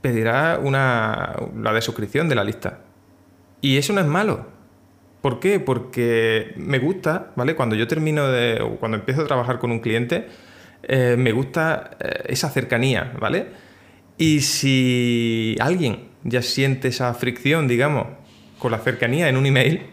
pedirá 0.00 0.58
una, 0.62 1.34
la 1.56 1.72
de 1.72 1.80
suscripción 1.80 2.28
de 2.28 2.34
la 2.34 2.44
lista. 2.44 2.80
Y 3.60 3.78
eso 3.78 3.92
no 3.94 4.00
es 4.00 4.06
malo. 4.06 4.53
¿Por 5.24 5.40
qué? 5.40 5.58
Porque 5.58 6.52
me 6.56 6.78
gusta, 6.78 7.32
¿vale? 7.34 7.54
Cuando 7.56 7.74
yo 7.76 7.88
termino 7.88 8.28
de. 8.28 8.60
o 8.60 8.76
cuando 8.76 8.98
empiezo 8.98 9.22
a 9.22 9.26
trabajar 9.26 9.58
con 9.58 9.70
un 9.70 9.78
cliente, 9.78 10.26
eh, 10.82 11.16
me 11.16 11.32
gusta 11.32 11.92
eh, 11.98 12.24
esa 12.26 12.50
cercanía, 12.50 13.14
¿vale? 13.18 13.46
Y 14.18 14.42
si 14.42 15.56
alguien 15.60 16.08
ya 16.24 16.42
siente 16.42 16.88
esa 16.88 17.14
fricción, 17.14 17.68
digamos, 17.68 18.08
con 18.58 18.70
la 18.70 18.80
cercanía 18.80 19.30
en 19.30 19.38
un 19.38 19.46
email, 19.46 19.86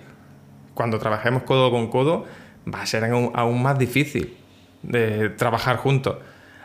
cuando 0.74 1.00
trabajemos 1.00 1.44
codo 1.44 1.72
con 1.72 1.88
codo, 1.88 2.26
va 2.68 2.82
a 2.82 2.86
ser 2.86 3.06
aún, 3.06 3.64
más 3.64 3.80
difícil 3.80 4.36
de 4.84 5.30
trabajar 5.30 5.78
juntos. 5.78 6.18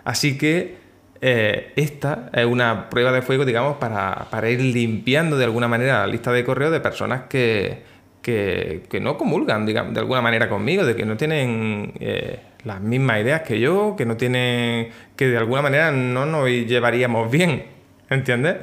Así 0.03 0.37
que 0.37 0.75
eh, 1.21 1.73
esta 1.77 2.31
es 2.33 2.47
una 2.47 2.91
prueba 2.91 3.13
de 3.13 3.23
fuego, 3.23 3.45
digamos, 3.45 3.77
para, 3.77 4.51
ir 4.51 4.61
limpiando 4.61 5.39
de 5.39 5.45
alguna 5.45 5.69
manera 5.69 6.01
la 6.01 6.09
lista 6.09 6.33
de 6.33 6.45
correo 6.45 6.73
de 6.73 6.81
personas 6.81 7.29
que, 7.29 7.95
que, 8.27 8.99
no 9.01 9.17
comulgan, 9.17 9.67
digamos, 9.67 9.95
de 9.95 10.01
alguna 10.01 10.21
manera 10.21 10.49
conmigo, 10.49 10.85
de 10.85 10.97
que 10.97 11.05
no 11.05 11.17
tienen 11.17 11.93
eh, 12.01 12.41
las 12.65 12.81
mismas 12.81 13.21
ideas 13.21 13.43
que 13.43 13.61
yo, 13.61 13.95
que 13.97 14.05
no 14.05 14.17
tienen, 14.17 14.89
que 15.15 15.29
de 15.29 15.37
alguna 15.37 15.63
manera 15.63 15.93
no 15.93 16.27
nos 16.27 16.49
llevaríamos 16.49 17.31
bien, 17.31 17.67
¿entiendes? 18.11 18.57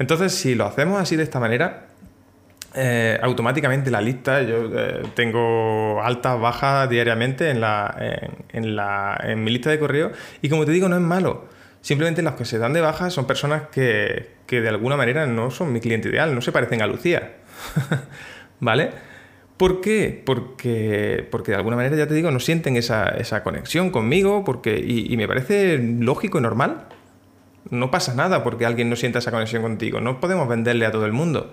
Entonces, 0.00 0.34
si 0.34 0.56
lo 0.56 0.66
hacemos 0.66 1.00
así 1.00 1.14
de 1.14 1.22
esta 1.22 1.38
manera, 1.38 1.86
eh, 2.74 3.16
automáticamente 3.22 3.92
la 3.92 4.00
lista, 4.00 4.42
yo 4.42 4.70
eh, 4.76 5.02
tengo 5.14 6.02
altas, 6.02 6.40
bajas 6.40 6.90
diariamente 6.90 7.50
en, 7.50 7.60
la, 7.60 7.94
en, 8.52 8.74
la, 8.74 9.20
en 9.22 9.44
mi 9.44 9.52
lista 9.52 9.70
de 9.70 9.78
correo 9.78 10.10
y 10.42 10.48
como 10.48 10.66
te 10.66 10.72
digo, 10.72 10.88
no 10.88 10.96
es 10.96 11.02
malo. 11.02 11.44
Simplemente 11.80 12.22
los 12.22 12.34
que 12.34 12.44
se 12.44 12.58
dan 12.58 12.72
de 12.72 12.80
baja 12.80 13.10
son 13.10 13.28
personas 13.28 13.68
que, 13.70 14.30
que 14.48 14.60
de 14.60 14.68
alguna 14.68 14.96
manera 14.96 15.26
no 15.26 15.52
son 15.52 15.72
mi 15.72 15.78
cliente 15.78 16.08
ideal, 16.08 16.34
no 16.34 16.40
se 16.40 16.50
parecen 16.50 16.82
a 16.82 16.88
Lucía. 16.88 17.34
¿Vale? 18.60 18.90
¿Por 19.56 19.80
qué? 19.80 20.22
Porque, 20.24 21.26
porque 21.30 21.52
de 21.52 21.56
alguna 21.56 21.76
manera, 21.76 21.96
ya 21.96 22.06
te 22.06 22.14
digo, 22.14 22.30
no 22.30 22.40
sienten 22.40 22.76
esa, 22.76 23.42
conexión 23.42 23.90
conmigo 23.90 24.44
porque, 24.44 24.78
y, 24.78 25.16
me 25.16 25.26
parece 25.26 25.78
lógico 25.78 26.38
y 26.38 26.42
normal. 26.42 26.88
No 27.70 27.90
pasa 27.90 28.14
nada 28.14 28.44
porque 28.44 28.66
alguien 28.66 28.90
no 28.90 28.96
sienta 28.96 29.18
esa 29.18 29.30
conexión 29.30 29.62
contigo. 29.62 30.00
No 30.00 30.20
podemos 30.20 30.46
venderle 30.48 30.86
a 30.86 30.92
todo 30.92 31.06
el 31.06 31.12
mundo. 31.12 31.52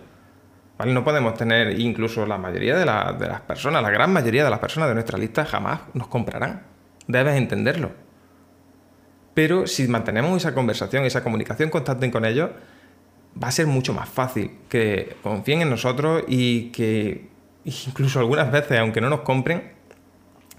¿Vale? 0.78 0.94
No 0.94 1.04
podemos 1.04 1.36
tener, 1.36 1.80
incluso 1.80 2.26
la 2.26 2.38
mayoría 2.38 2.76
de, 2.76 2.82
de 2.82 3.28
las 3.28 3.42
personas, 3.42 3.82
la 3.82 3.90
gran 3.90 4.12
mayoría 4.12 4.44
de 4.44 4.50
las 4.50 4.60
personas 4.60 4.90
de 4.90 4.96
nuestra 4.96 5.18
lista 5.18 5.46
jamás 5.46 5.82
nos 5.94 6.08
comprarán. 6.08 6.64
Debes 7.08 7.36
entenderlo. 7.36 7.92
Pero 9.34 9.66
si 9.66 9.88
mantenemos 9.88 10.38
esa 10.38 10.54
conversación, 10.54 11.06
esa 11.06 11.24
comunicación 11.24 11.70
constante 11.70 12.12
con 12.12 12.26
ellos, 12.26 12.52
va 13.42 13.48
a 13.48 13.52
ser 13.52 13.68
mucho 13.68 13.94
más 13.94 14.10
fácil 14.10 14.52
que 14.70 15.16
confíen 15.24 15.62
en 15.62 15.70
nosotros 15.70 16.24
y 16.28 16.72
que 16.72 17.30
incluso 17.66 18.20
algunas 18.20 18.52
veces, 18.52 18.80
aunque 18.80 19.02
no 19.02 19.10
nos 19.10 19.22
compren, 19.22 19.72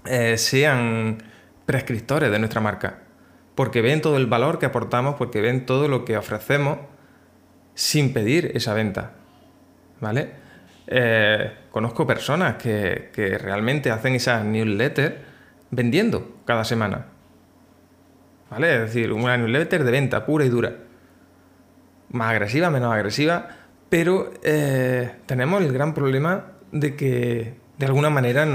eh, 0.05 0.37
sean 0.37 1.23
prescriptores 1.65 2.31
de 2.31 2.39
nuestra 2.39 2.61
marca. 2.61 3.01
Porque 3.55 3.81
ven 3.81 4.01
todo 4.01 4.17
el 4.17 4.25
valor 4.27 4.59
que 4.59 4.65
aportamos, 4.65 5.15
porque 5.15 5.41
ven 5.41 5.65
todo 5.65 5.87
lo 5.87 6.03
que 6.03 6.17
ofrecemos 6.17 6.79
sin 7.73 8.13
pedir 8.13 8.51
esa 8.53 8.73
venta. 8.73 9.13
¿Vale? 10.01 10.31
Eh, 10.87 11.51
conozco 11.71 12.05
personas 12.05 12.55
que, 12.55 13.09
que 13.13 13.37
realmente 13.37 13.89
hacen 13.91 14.15
esas 14.15 14.43
newsletters 14.45 15.15
vendiendo 15.71 16.37
cada 16.45 16.65
semana. 16.65 17.07
¿Vale? 18.49 18.75
Es 18.75 18.81
decir, 18.81 19.11
una 19.11 19.37
newsletter 19.37 19.83
de 19.83 19.91
venta 19.91 20.25
pura 20.25 20.45
y 20.45 20.49
dura. 20.49 20.84
Más 22.15 22.31
agresiva, 22.31 22.69
menos 22.69 22.93
agresiva, 22.93 23.49
pero 23.89 24.31
eh, 24.41 25.17
tenemos 25.25 25.61
el 25.61 25.73
gran 25.73 25.93
problema 25.93 26.45
de 26.71 26.95
que 26.95 27.55
de 27.77 27.85
alguna 27.85 28.09
manera 28.09 28.45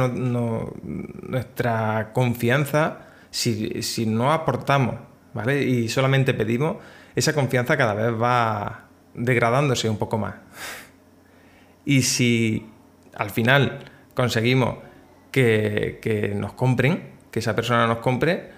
nuestra 1.20 2.10
confianza, 2.14 3.00
si, 3.30 4.06
no 4.06 4.32
aportamos 4.32 4.94
¿vale? 5.34 5.62
y 5.62 5.90
solamente 5.90 6.32
pedimos, 6.32 6.78
esa 7.14 7.34
confianza 7.34 7.76
cada 7.76 7.92
vez 7.92 8.18
va 8.18 8.86
degradándose 9.12 9.90
un 9.90 9.98
poco 9.98 10.16
más. 10.16 10.36
Y 11.84 12.00
si 12.00 12.66
al 13.14 13.28
final 13.28 13.84
conseguimos 14.14 14.78
que 15.30 16.32
nos 16.34 16.54
compren, 16.54 17.10
que 17.30 17.40
esa 17.40 17.54
persona 17.54 17.86
nos 17.86 17.98
compre, 17.98 18.52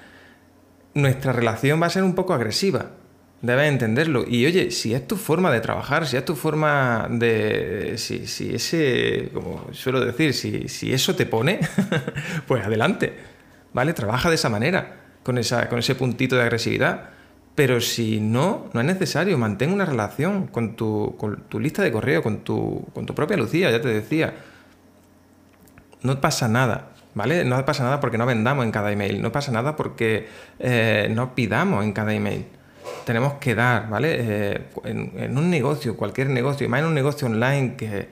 nuestra 0.94 1.32
relación 1.32 1.82
va 1.82 1.86
a 1.86 1.90
ser 1.90 2.04
un 2.04 2.14
poco 2.14 2.34
agresiva 2.34 3.01
Debes 3.42 3.68
entenderlo. 3.68 4.24
Y 4.26 4.46
oye, 4.46 4.70
si 4.70 4.94
es 4.94 5.04
tu 5.08 5.16
forma 5.16 5.50
de 5.50 5.60
trabajar, 5.60 6.06
si 6.06 6.16
es 6.16 6.24
tu 6.24 6.36
forma 6.36 7.08
de. 7.10 7.94
Si, 7.98 8.28
si 8.28 8.54
ese. 8.54 9.30
Como 9.34 9.66
suelo 9.72 10.00
decir, 10.00 10.32
si, 10.32 10.68
si 10.68 10.92
eso 10.92 11.16
te 11.16 11.26
pone, 11.26 11.58
pues 12.46 12.64
adelante. 12.64 13.12
¿Vale? 13.72 13.94
Trabaja 13.94 14.28
de 14.28 14.36
esa 14.36 14.48
manera, 14.48 14.96
con, 15.24 15.38
esa, 15.38 15.68
con 15.68 15.80
ese 15.80 15.96
puntito 15.96 16.36
de 16.36 16.42
agresividad. 16.42 17.10
Pero 17.56 17.80
si 17.80 18.20
no, 18.20 18.70
no 18.74 18.80
es 18.80 18.86
necesario. 18.86 19.36
Mantén 19.38 19.72
una 19.72 19.86
relación 19.86 20.46
con 20.46 20.76
tu, 20.76 21.16
con 21.18 21.42
tu 21.48 21.58
lista 21.58 21.82
de 21.82 21.90
correo, 21.90 22.22
con 22.22 22.44
tu, 22.44 22.86
con 22.94 23.06
tu 23.06 23.14
propia 23.14 23.36
Lucía, 23.36 23.72
ya 23.72 23.82
te 23.82 23.88
decía. 23.88 24.34
No 26.02 26.20
pasa 26.20 26.46
nada. 26.46 26.90
¿Vale? 27.14 27.44
No 27.44 27.62
pasa 27.64 27.82
nada 27.82 27.98
porque 27.98 28.18
no 28.18 28.24
vendamos 28.24 28.64
en 28.64 28.70
cada 28.70 28.92
email. 28.92 29.20
No 29.20 29.32
pasa 29.32 29.50
nada 29.50 29.74
porque 29.74 30.28
eh, 30.60 31.08
no 31.10 31.34
pidamos 31.34 31.84
en 31.84 31.92
cada 31.92 32.14
email 32.14 32.46
tenemos 33.04 33.34
que 33.34 33.54
dar, 33.54 33.88
¿vale? 33.88 34.16
Eh, 34.18 34.60
en, 34.84 35.36
un 35.36 35.50
negocio, 35.50 35.96
cualquier 35.96 36.28
negocio, 36.30 36.68
más 36.68 36.80
en 36.80 36.86
un 36.86 36.94
negocio 36.94 37.26
online 37.26 37.76
que, 37.76 38.08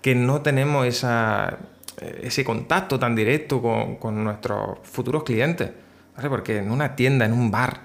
que 0.00 0.14
no 0.14 0.42
tenemos 0.42 0.86
esa, 0.86 1.58
eh, 2.00 2.22
ese 2.24 2.44
contacto 2.44 2.98
tan 2.98 3.14
directo 3.14 3.60
con, 3.60 3.96
con, 3.96 4.22
nuestros 4.22 4.78
futuros 4.82 5.24
clientes, 5.24 5.70
¿vale? 6.16 6.28
Porque 6.28 6.58
en 6.58 6.70
una 6.70 6.96
tienda, 6.96 7.24
en 7.24 7.32
un 7.32 7.50
bar, 7.50 7.80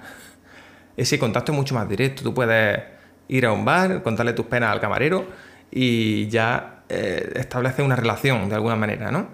ese 0.97 1.17
contacto 1.19 1.51
es 1.51 1.57
mucho 1.57 1.75
más 1.75 1.87
directo. 1.87 2.23
Tú 2.23 2.33
puedes 2.33 2.79
ir 3.27 3.45
a 3.45 3.51
un 3.51 3.65
bar, 3.65 4.03
contarle 4.03 4.33
tus 4.33 4.45
penas 4.45 4.71
al 4.71 4.79
camarero 4.79 5.25
y 5.71 6.27
ya 6.27 6.83
eh, 6.89 7.33
establecer 7.35 7.85
una 7.85 7.95
relación 7.95 8.49
de 8.49 8.55
alguna 8.55 8.75
manera, 8.75 9.11
¿no? 9.11 9.27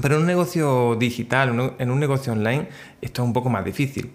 Pero 0.00 0.16
en 0.16 0.22
un 0.22 0.26
negocio 0.26 0.94
digital, 0.96 1.74
en 1.78 1.90
un 1.90 2.00
negocio 2.00 2.32
online, 2.32 2.68
esto 3.00 3.22
es 3.22 3.26
un 3.26 3.32
poco 3.32 3.48
más 3.48 3.64
difícil. 3.64 4.12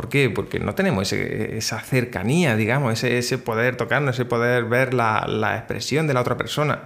¿Por 0.00 0.08
qué? 0.08 0.30
Porque 0.30 0.58
no 0.58 0.74
tenemos 0.74 1.12
esa 1.12 1.78
cercanía, 1.80 2.56
digamos, 2.56 3.04
ese, 3.04 3.36
poder 3.36 3.76
tocarnos, 3.76 4.14
ese 4.14 4.24
poder 4.24 4.64
ver 4.64 4.94
la, 4.94 5.56
expresión 5.58 6.06
de 6.06 6.14
la 6.14 6.22
otra 6.22 6.38
persona. 6.38 6.84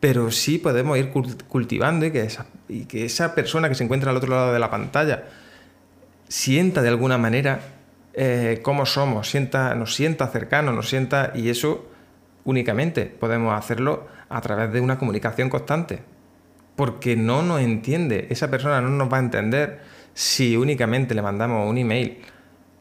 Pero 0.00 0.32
sí 0.32 0.58
podemos 0.58 0.98
ir 0.98 1.10
cultivando 1.46 2.04
y 2.04 2.10
que, 2.10 3.04
esa, 3.04 3.34
persona 3.36 3.68
que 3.68 3.76
se 3.76 3.84
encuentra 3.84 4.10
al 4.10 4.16
otro 4.16 4.30
lado 4.30 4.52
de 4.52 4.58
la 4.58 4.68
pantalla 4.68 5.26
sienta 6.26 6.82
de 6.82 6.88
alguna 6.88 7.18
manera 7.18 7.60
eh, 8.14 8.58
cómo 8.62 8.84
somos, 8.84 9.30
sienta, 9.30 9.76
nos 9.76 9.94
sienta 9.94 10.26
cercano, 10.26 10.72
nos 10.72 10.88
sienta, 10.88 11.30
y 11.36 11.50
eso 11.50 11.88
únicamente 12.44 13.06
podemos 13.06 13.56
hacerlo 13.56 14.08
a 14.28 14.40
través 14.40 14.72
de 14.72 14.80
una 14.80 14.98
comunicación 14.98 15.48
constante. 15.48 16.00
Porque 16.74 17.14
no 17.14 17.44
nos 17.44 17.60
entiende, 17.60 18.26
esa 18.30 18.50
persona 18.50 18.80
no 18.80 18.88
nos 18.88 19.12
va 19.12 19.18
a 19.18 19.20
entender 19.20 19.91
si 20.14 20.56
únicamente 20.56 21.14
le 21.14 21.22
mandamos 21.22 21.68
un 21.68 21.78
email 21.78 22.18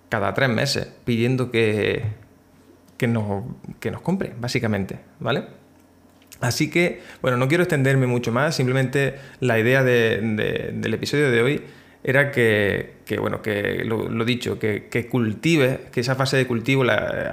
cada 0.10 0.34
tres 0.34 0.50
meses 0.50 0.91
pidiendo 1.06 1.52
que, 1.52 2.04
que, 2.98 3.08
nos, 3.08 3.46
que 3.80 3.91
nos 3.91 4.02
compre, 4.02 4.34
básicamente, 4.38 5.00
¿vale? 5.20 5.46
Así 6.41 6.70
que, 6.70 7.02
bueno, 7.22 7.38
no 7.38 7.48
quiero 7.48 7.63
extenderme 7.63 8.08
mucho 8.08 8.32
más, 8.32 8.56
simplemente 8.56 9.15
la 9.39 9.60
idea 9.60 9.84
del 9.84 10.94
episodio 10.94 11.30
de 11.30 11.41
hoy 11.41 11.62
era 12.04 12.32
que, 12.32 12.96
bueno, 13.20 13.41
que 13.41 13.84
lo, 13.86 14.26
dicho, 14.26 14.58
que, 14.58 14.88
que 14.89 15.08
cultive, 15.08 15.82
que 15.91 16.00
esa 16.00 16.15
fase 16.15 16.38
de 16.38 16.48
cultivo, 16.48 16.84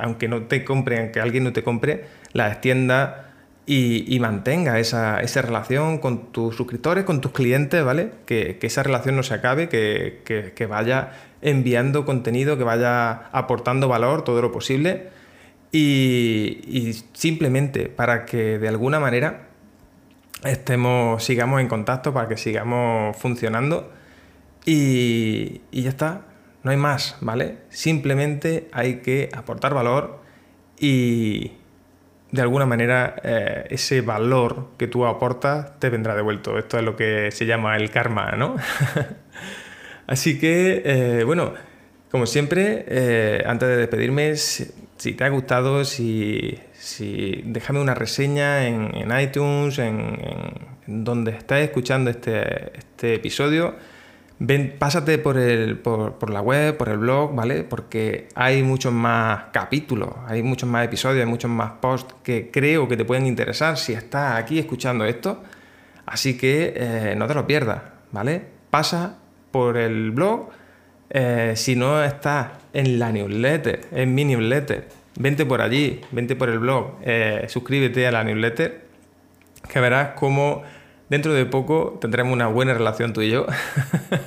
aunque 0.00 0.28
no 0.28 0.42
te 0.42 0.62
compre, 0.62 1.00
aunque 1.00 1.20
alguien 1.20 1.44
no 1.44 1.52
te 1.52 1.62
compre, 1.62 2.04
la 2.32 2.48
extienda 2.48 3.27
y, 3.70 4.18
mantenga 4.18 4.78
esa, 4.78 5.20
relación 5.42 5.98
con 5.98 6.32
tus 6.32 6.56
suscriptores, 6.56 7.04
con 7.04 7.20
tus 7.20 7.32
clientes, 7.32 7.84
¿vale? 7.84 8.12
Que, 8.24 8.58
esa 8.62 8.82
relación 8.82 9.14
no 9.14 9.22
se 9.22 9.34
acabe, 9.34 9.68
que, 9.68 10.66
vaya 10.66 11.12
enviando 11.42 12.06
contenido, 12.06 12.56
que 12.56 12.64
vaya 12.64 13.28
aportando 13.30 13.86
valor 13.86 14.24
todo 14.24 14.40
lo 14.40 14.52
posible 14.52 15.10
y, 15.70 16.94
simplemente 17.12 17.90
para 17.90 18.24
que 18.24 18.58
de 18.58 18.68
alguna 18.68 19.00
manera 19.00 19.48
estemos, 20.44 21.22
sigamos 21.22 21.60
en 21.60 21.68
contacto, 21.68 22.14
para 22.14 22.26
que 22.26 22.38
sigamos 22.38 23.18
funcionando 23.18 23.92
y, 24.64 25.60
y 25.70 25.82
ya 25.82 25.90
está, 25.90 26.22
no 26.62 26.70
hay 26.70 26.78
más, 26.78 27.18
¿vale? 27.20 27.58
Simplemente 27.68 28.70
hay 28.72 29.00
que 29.00 29.28
aportar 29.34 29.74
valor 29.74 30.22
y, 30.80 31.52
de 32.30 32.42
alguna 32.42 32.66
manera 32.66 33.16
eh, 33.22 33.66
ese 33.70 34.00
valor 34.02 34.68
que 34.76 34.86
tú 34.86 35.06
aportas 35.06 35.78
te 35.78 35.88
vendrá 35.88 36.14
devuelto. 36.14 36.58
Esto 36.58 36.78
es 36.78 36.84
lo 36.84 36.96
que 36.96 37.30
se 37.30 37.46
llama 37.46 37.76
el 37.76 37.90
karma, 37.90 38.32
¿no? 38.32 38.56
Así 40.06 40.38
que, 40.38 40.82
eh, 40.84 41.24
bueno, 41.24 41.54
como 42.10 42.26
siempre, 42.26 42.84
eh, 42.88 43.42
antes 43.46 43.68
de 43.68 43.76
despedirme, 43.76 44.36
si 44.36 45.12
te 45.14 45.24
ha 45.24 45.28
gustado, 45.28 45.84
si, 45.84 46.58
si 46.72 47.42
déjame 47.44 47.80
una 47.80 47.94
reseña 47.94 48.66
en, 48.66 49.10
iTunes, 49.20 49.78
en, 49.78 50.18
donde 50.86 51.32
estés 51.32 51.64
escuchando 51.64 52.10
este, 52.10 52.78
este 52.78 53.14
episodio. 53.14 53.76
Pásate 54.78 55.18
por, 55.18 55.36
el, 55.36 55.80
la 56.28 56.40
web, 56.40 56.76
por 56.76 56.88
el 56.88 56.98
blog, 56.98 57.34
¿vale? 57.34 57.64
Porque 57.64 58.28
hay 58.36 58.62
muchos 58.62 58.92
más 58.92 59.46
capítulos, 59.52 60.10
hay 60.28 60.44
muchos 60.44 60.68
más 60.68 60.84
episodios, 60.84 61.24
hay 61.24 61.30
muchos 61.30 61.50
más 61.50 61.72
posts 61.80 62.14
que 62.22 62.48
creo 62.52 62.86
que 62.86 62.96
te 62.96 63.04
pueden 63.04 63.26
interesar 63.26 63.76
si 63.76 63.94
estás 63.94 64.38
aquí 64.38 64.60
escuchando 64.60 65.04
esto. 65.04 65.42
Así 66.06 66.38
que 66.38 66.72
eh, 66.76 67.14
no 67.16 67.26
te 67.26 67.34
lo 67.34 67.48
pierdas, 67.48 67.82
¿vale? 68.12 68.42
Pasa 68.70 69.18
por 69.50 69.76
el 69.76 70.12
blog. 70.12 70.50
Eh, 71.10 71.54
si 71.56 71.74
no 71.74 72.04
estás 72.04 72.48
en 72.72 72.98
la 72.98 73.10
newsletter, 73.10 73.88
en 73.90 74.14
mi 74.14 74.24
newsletter, 74.24 74.88
vente 75.18 75.46
por 75.46 75.60
allí, 75.60 76.00
vente 76.12 76.36
por 76.36 76.48
el 76.48 76.60
blog, 76.60 76.98
eh, 77.02 77.46
suscríbete 77.48 78.06
a 78.06 78.12
la 78.12 78.22
newsletter, 78.22 78.82
que 79.68 79.80
verás 79.80 80.10
cómo 80.14 80.62
dentro 81.08 81.32
de 81.32 81.46
poco 81.46 81.98
tendremos 82.00 82.32
una 82.32 82.46
buena 82.48 82.74
relación 82.74 83.12
tú 83.12 83.22
y 83.22 83.30
yo. 83.30 83.46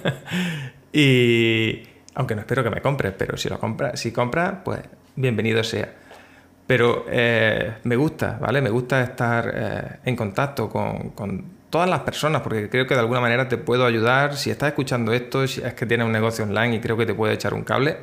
y 0.93 1.83
aunque 2.15 2.35
no 2.35 2.41
espero 2.41 2.63
que 2.63 2.69
me 2.69 2.81
compres, 2.81 3.13
pero 3.17 3.37
si 3.37 3.49
lo 3.49 3.59
compras, 3.59 3.99
si 3.99 4.11
compras, 4.11 4.55
pues 4.63 4.81
bienvenido 5.15 5.63
sea. 5.63 5.93
Pero 6.67 7.05
eh, 7.09 7.73
me 7.83 7.95
gusta, 7.95 8.37
¿vale? 8.39 8.61
Me 8.61 8.69
gusta 8.69 9.01
estar 9.01 9.51
eh, 9.53 9.99
en 10.05 10.15
contacto 10.15 10.69
con, 10.69 11.61
todas 11.69 11.89
las 11.89 12.01
personas, 12.01 12.41
porque 12.41 12.69
creo 12.69 12.85
que 12.85 12.93
de 12.93 12.99
alguna 12.99 13.21
manera 13.21 13.47
te 13.47 13.57
puedo 13.57 13.85
ayudar. 13.85 14.35
Si 14.35 14.51
estás 14.51 14.69
escuchando 14.69 15.13
esto, 15.13 15.47
si 15.47 15.61
es 15.61 15.73
que 15.73 15.85
tienes 15.85 16.05
un 16.05 16.11
negocio 16.11 16.43
online 16.43 16.75
y 16.75 16.79
creo 16.81 16.97
que 16.97 17.05
te 17.05 17.13
puedo 17.13 17.31
echar 17.31 17.53
un 17.53 17.63
cable. 17.63 17.97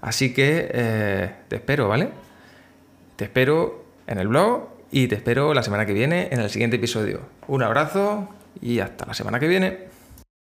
Así 0.00 0.32
que 0.32 0.70
eh, 0.72 1.30
te 1.48 1.56
espero, 1.56 1.88
¿vale? 1.88 2.08
Te 3.16 3.24
espero 3.24 3.84
en 4.06 4.18
el 4.18 4.28
blog 4.28 4.73
y 4.94 5.08
te 5.08 5.16
espero 5.16 5.54
la 5.54 5.64
semana 5.64 5.86
que 5.86 5.92
viene 5.92 6.28
en 6.30 6.38
el 6.38 6.48
siguiente 6.50 6.76
episodio. 6.76 7.22
Un 7.48 7.64
abrazo 7.64 8.28
y 8.62 8.78
hasta 8.78 9.04
la 9.04 9.12
semana 9.12 9.40
que 9.40 9.48
viene. 9.48 9.93